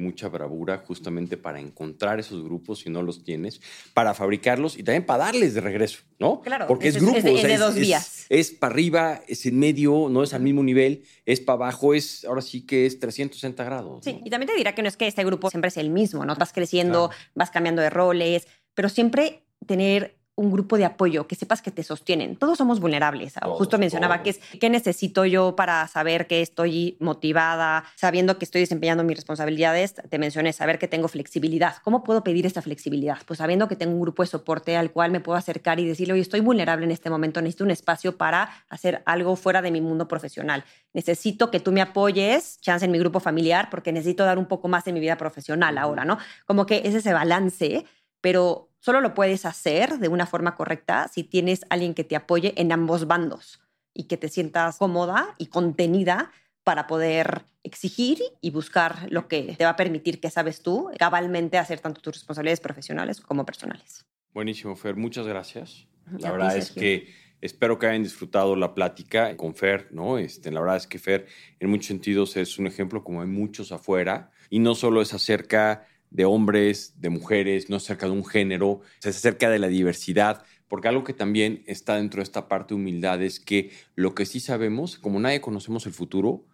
mucha 0.00 0.28
bravura 0.28 0.78
justamente 0.78 1.36
para 1.36 1.60
encontrar 1.60 2.18
esos 2.18 2.42
grupos 2.42 2.80
si 2.80 2.90
no 2.90 3.02
los 3.02 3.22
tienes, 3.22 3.60
para 3.94 4.14
fabricarlos 4.14 4.78
y 4.78 4.82
también 4.82 5.06
para 5.06 5.26
darles 5.26 5.54
de 5.54 5.60
regreso, 5.60 6.00
¿no? 6.18 6.40
Claro, 6.40 6.66
porque 6.66 6.88
es, 6.88 6.96
grupo, 6.96 7.16
es, 7.16 7.24
de 7.24 7.58
dos 7.58 7.74
vías. 7.74 8.26
Es, 8.28 8.50
para 8.50 8.72
arriba, 8.72 9.20
es 9.28 9.46
en 9.46 9.58
medio, 9.58 10.08
no 10.10 10.22
es 10.22 10.34
al 10.34 10.42
mismo 10.42 10.62
nivel, 10.62 11.04
es 11.26 11.40
para 11.40 11.56
abajo, 11.56 11.94
es 11.94 12.24
ahora 12.24 12.42
sí 12.42 12.66
que 12.66 12.86
es 12.86 12.98
360 12.98 13.64
grados. 13.64 14.04
Sí, 14.04 14.20
y 14.24 14.30
también 14.30 14.48
te 14.48 14.56
dirá 14.56 14.74
que 14.74 14.82
no 14.82 14.88
es 14.88 14.96
que 14.96 15.06
este 15.06 15.24
grupo 15.24 15.50
siempre 15.50 15.68
es 15.68 15.76
el 15.76 15.90
mismo, 15.90 16.24
¿no? 16.24 16.34
Vas 16.34 16.52
creciendo, 16.52 17.10
vas 17.34 17.50
cambiando 17.50 17.82
de 17.82 17.90
roles, 17.90 18.46
pero 18.74 18.88
siempre 18.88 19.44
tener 19.66 20.19
un 20.40 20.50
grupo 20.50 20.78
de 20.78 20.86
apoyo, 20.86 21.26
que 21.26 21.36
sepas 21.36 21.60
que 21.60 21.70
te 21.70 21.82
sostienen. 21.82 22.34
Todos 22.34 22.56
somos 22.56 22.80
vulnerables. 22.80 23.34
Justo 23.42 23.78
mencionaba 23.78 24.22
que 24.22 24.30
es 24.30 24.40
qué 24.58 24.70
necesito 24.70 25.26
yo 25.26 25.54
para 25.54 25.86
saber 25.86 26.26
que 26.26 26.40
estoy 26.40 26.96
motivada, 26.98 27.84
sabiendo 27.94 28.38
que 28.38 28.46
estoy 28.46 28.62
desempeñando 28.62 29.04
mis 29.04 29.16
responsabilidades. 29.16 29.94
Te 29.94 30.18
mencioné 30.18 30.54
saber 30.54 30.78
que 30.78 30.88
tengo 30.88 31.08
flexibilidad. 31.08 31.76
¿Cómo 31.84 32.02
puedo 32.04 32.24
pedir 32.24 32.46
esta 32.46 32.62
flexibilidad? 32.62 33.18
Pues 33.26 33.36
sabiendo 33.36 33.68
que 33.68 33.76
tengo 33.76 33.92
un 33.92 34.00
grupo 34.00 34.22
de 34.22 34.28
soporte 34.28 34.78
al 34.78 34.92
cual 34.92 35.10
me 35.10 35.20
puedo 35.20 35.36
acercar 35.36 35.78
y 35.78 35.86
decirle, 35.86 36.14
oye, 36.14 36.22
estoy 36.22 36.40
vulnerable 36.40 36.86
en 36.86 36.90
este 36.90 37.10
momento, 37.10 37.42
necesito 37.42 37.64
un 37.64 37.70
espacio 37.70 38.16
para 38.16 38.48
hacer 38.70 39.02
algo 39.04 39.36
fuera 39.36 39.60
de 39.60 39.70
mi 39.70 39.82
mundo 39.82 40.08
profesional. 40.08 40.64
Necesito 40.94 41.50
que 41.50 41.60
tú 41.60 41.70
me 41.70 41.82
apoyes, 41.82 42.58
chance 42.62 42.86
en 42.86 42.92
mi 42.92 42.98
grupo 42.98 43.20
familiar, 43.20 43.68
porque 43.70 43.92
necesito 43.92 44.24
dar 44.24 44.38
un 44.38 44.46
poco 44.46 44.68
más 44.68 44.86
en 44.86 44.94
mi 44.94 45.00
vida 45.00 45.18
profesional 45.18 45.76
ahora, 45.76 46.06
¿no? 46.06 46.16
Como 46.46 46.64
que 46.64 46.80
es 46.84 46.94
ese 46.94 47.12
balance, 47.12 47.84
pero 48.22 48.69
Solo 48.80 49.02
lo 49.02 49.12
puedes 49.14 49.44
hacer 49.44 49.98
de 49.98 50.08
una 50.08 50.26
forma 50.26 50.54
correcta 50.54 51.08
si 51.12 51.22
tienes 51.22 51.66
alguien 51.68 51.92
que 51.92 52.02
te 52.02 52.16
apoye 52.16 52.54
en 52.56 52.72
ambos 52.72 53.06
bandos 53.06 53.60
y 53.92 54.04
que 54.04 54.16
te 54.16 54.28
sientas 54.28 54.78
cómoda 54.78 55.34
y 55.36 55.46
contenida 55.46 56.32
para 56.64 56.86
poder 56.86 57.42
exigir 57.62 58.18
y 58.40 58.50
buscar 58.50 59.06
lo 59.10 59.28
que 59.28 59.54
te 59.58 59.64
va 59.64 59.70
a 59.70 59.76
permitir 59.76 60.18
que 60.18 60.30
sabes 60.30 60.62
tú 60.62 60.90
cabalmente 60.98 61.58
hacer 61.58 61.80
tanto 61.80 62.00
tus 62.00 62.14
responsabilidades 62.14 62.60
profesionales 62.60 63.20
como 63.20 63.44
personales. 63.44 64.06
Buenísimo, 64.32 64.74
Fer. 64.76 64.96
Muchas 64.96 65.26
gracias. 65.26 65.86
La 66.18 66.32
verdad 66.32 66.56
es 66.56 66.70
que 66.70 67.12
espero 67.42 67.78
que 67.78 67.86
hayan 67.86 68.02
disfrutado 68.02 68.56
la 68.56 68.74
plática 68.74 69.36
con 69.36 69.54
Fer, 69.54 69.88
¿no? 69.90 70.16
Este, 70.16 70.50
la 70.50 70.60
verdad 70.60 70.76
es 70.76 70.86
que 70.86 70.98
Fer 70.98 71.26
en 71.58 71.68
muchos 71.68 71.86
sentidos 71.86 72.36
es 72.36 72.58
un 72.58 72.66
ejemplo 72.66 73.04
como 73.04 73.20
hay 73.20 73.28
muchos 73.28 73.72
afuera 73.72 74.30
y 74.48 74.58
no 74.58 74.74
solo 74.74 75.02
es 75.02 75.12
acerca 75.12 75.86
de 76.10 76.24
hombres, 76.24 76.94
de 77.00 77.10
mujeres, 77.10 77.70
no 77.70 77.76
es 77.76 77.84
acerca 77.84 78.06
de 78.06 78.12
un 78.12 78.24
género, 78.24 78.80
es 79.00 79.16
acerca 79.16 79.48
de 79.48 79.58
la 79.58 79.68
diversidad, 79.68 80.44
porque 80.68 80.88
algo 80.88 81.04
que 81.04 81.14
también 81.14 81.62
está 81.66 81.96
dentro 81.96 82.18
de 82.18 82.24
esta 82.24 82.48
parte 82.48 82.74
de 82.74 82.80
humildad 82.80 83.22
es 83.22 83.40
que 83.40 83.70
lo 83.94 84.14
que 84.14 84.26
sí 84.26 84.40
sabemos, 84.40 84.98
como 84.98 85.20
nadie 85.20 85.40
conocemos 85.40 85.86
el 85.86 85.92
futuro, 85.92 86.44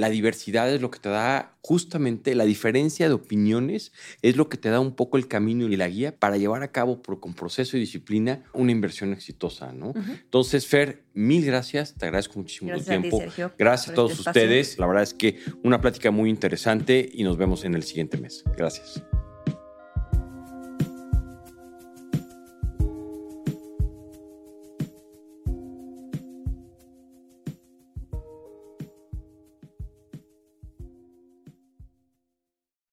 la 0.00 0.08
diversidad 0.08 0.72
es 0.72 0.80
lo 0.80 0.90
que 0.90 0.98
te 0.98 1.10
da 1.10 1.54
justamente 1.60 2.34
la 2.34 2.44
diferencia 2.44 3.06
de 3.06 3.14
opiniones, 3.14 3.92
es 4.22 4.36
lo 4.36 4.48
que 4.48 4.56
te 4.56 4.70
da 4.70 4.80
un 4.80 4.96
poco 4.96 5.18
el 5.18 5.28
camino 5.28 5.66
y 5.66 5.76
la 5.76 5.88
guía 5.88 6.18
para 6.18 6.38
llevar 6.38 6.62
a 6.62 6.72
cabo 6.72 7.02
con 7.02 7.34
proceso 7.34 7.76
y 7.76 7.80
disciplina 7.80 8.42
una 8.54 8.72
inversión 8.72 9.12
exitosa, 9.12 9.72
¿no? 9.72 9.92
Entonces, 9.94 10.66
Fer, 10.66 11.02
mil 11.12 11.44
gracias, 11.44 11.94
te 11.94 12.06
agradezco 12.06 12.38
muchísimo 12.38 12.72
tu 12.76 12.82
tiempo. 12.82 13.22
gracias 13.58 13.90
a 13.90 13.94
todos 13.94 14.12
este 14.12 14.30
ustedes, 14.30 14.78
la 14.78 14.86
verdad 14.86 15.02
es 15.02 15.14
que 15.14 15.38
una 15.62 15.80
plática 15.80 16.10
muy 16.10 16.30
interesante 16.30 17.08
y 17.12 17.22
nos 17.22 17.36
vemos 17.36 17.64
en 17.64 17.74
el 17.74 17.82
siguiente 17.82 18.16
mes. 18.16 18.42
Gracias. 18.56 19.02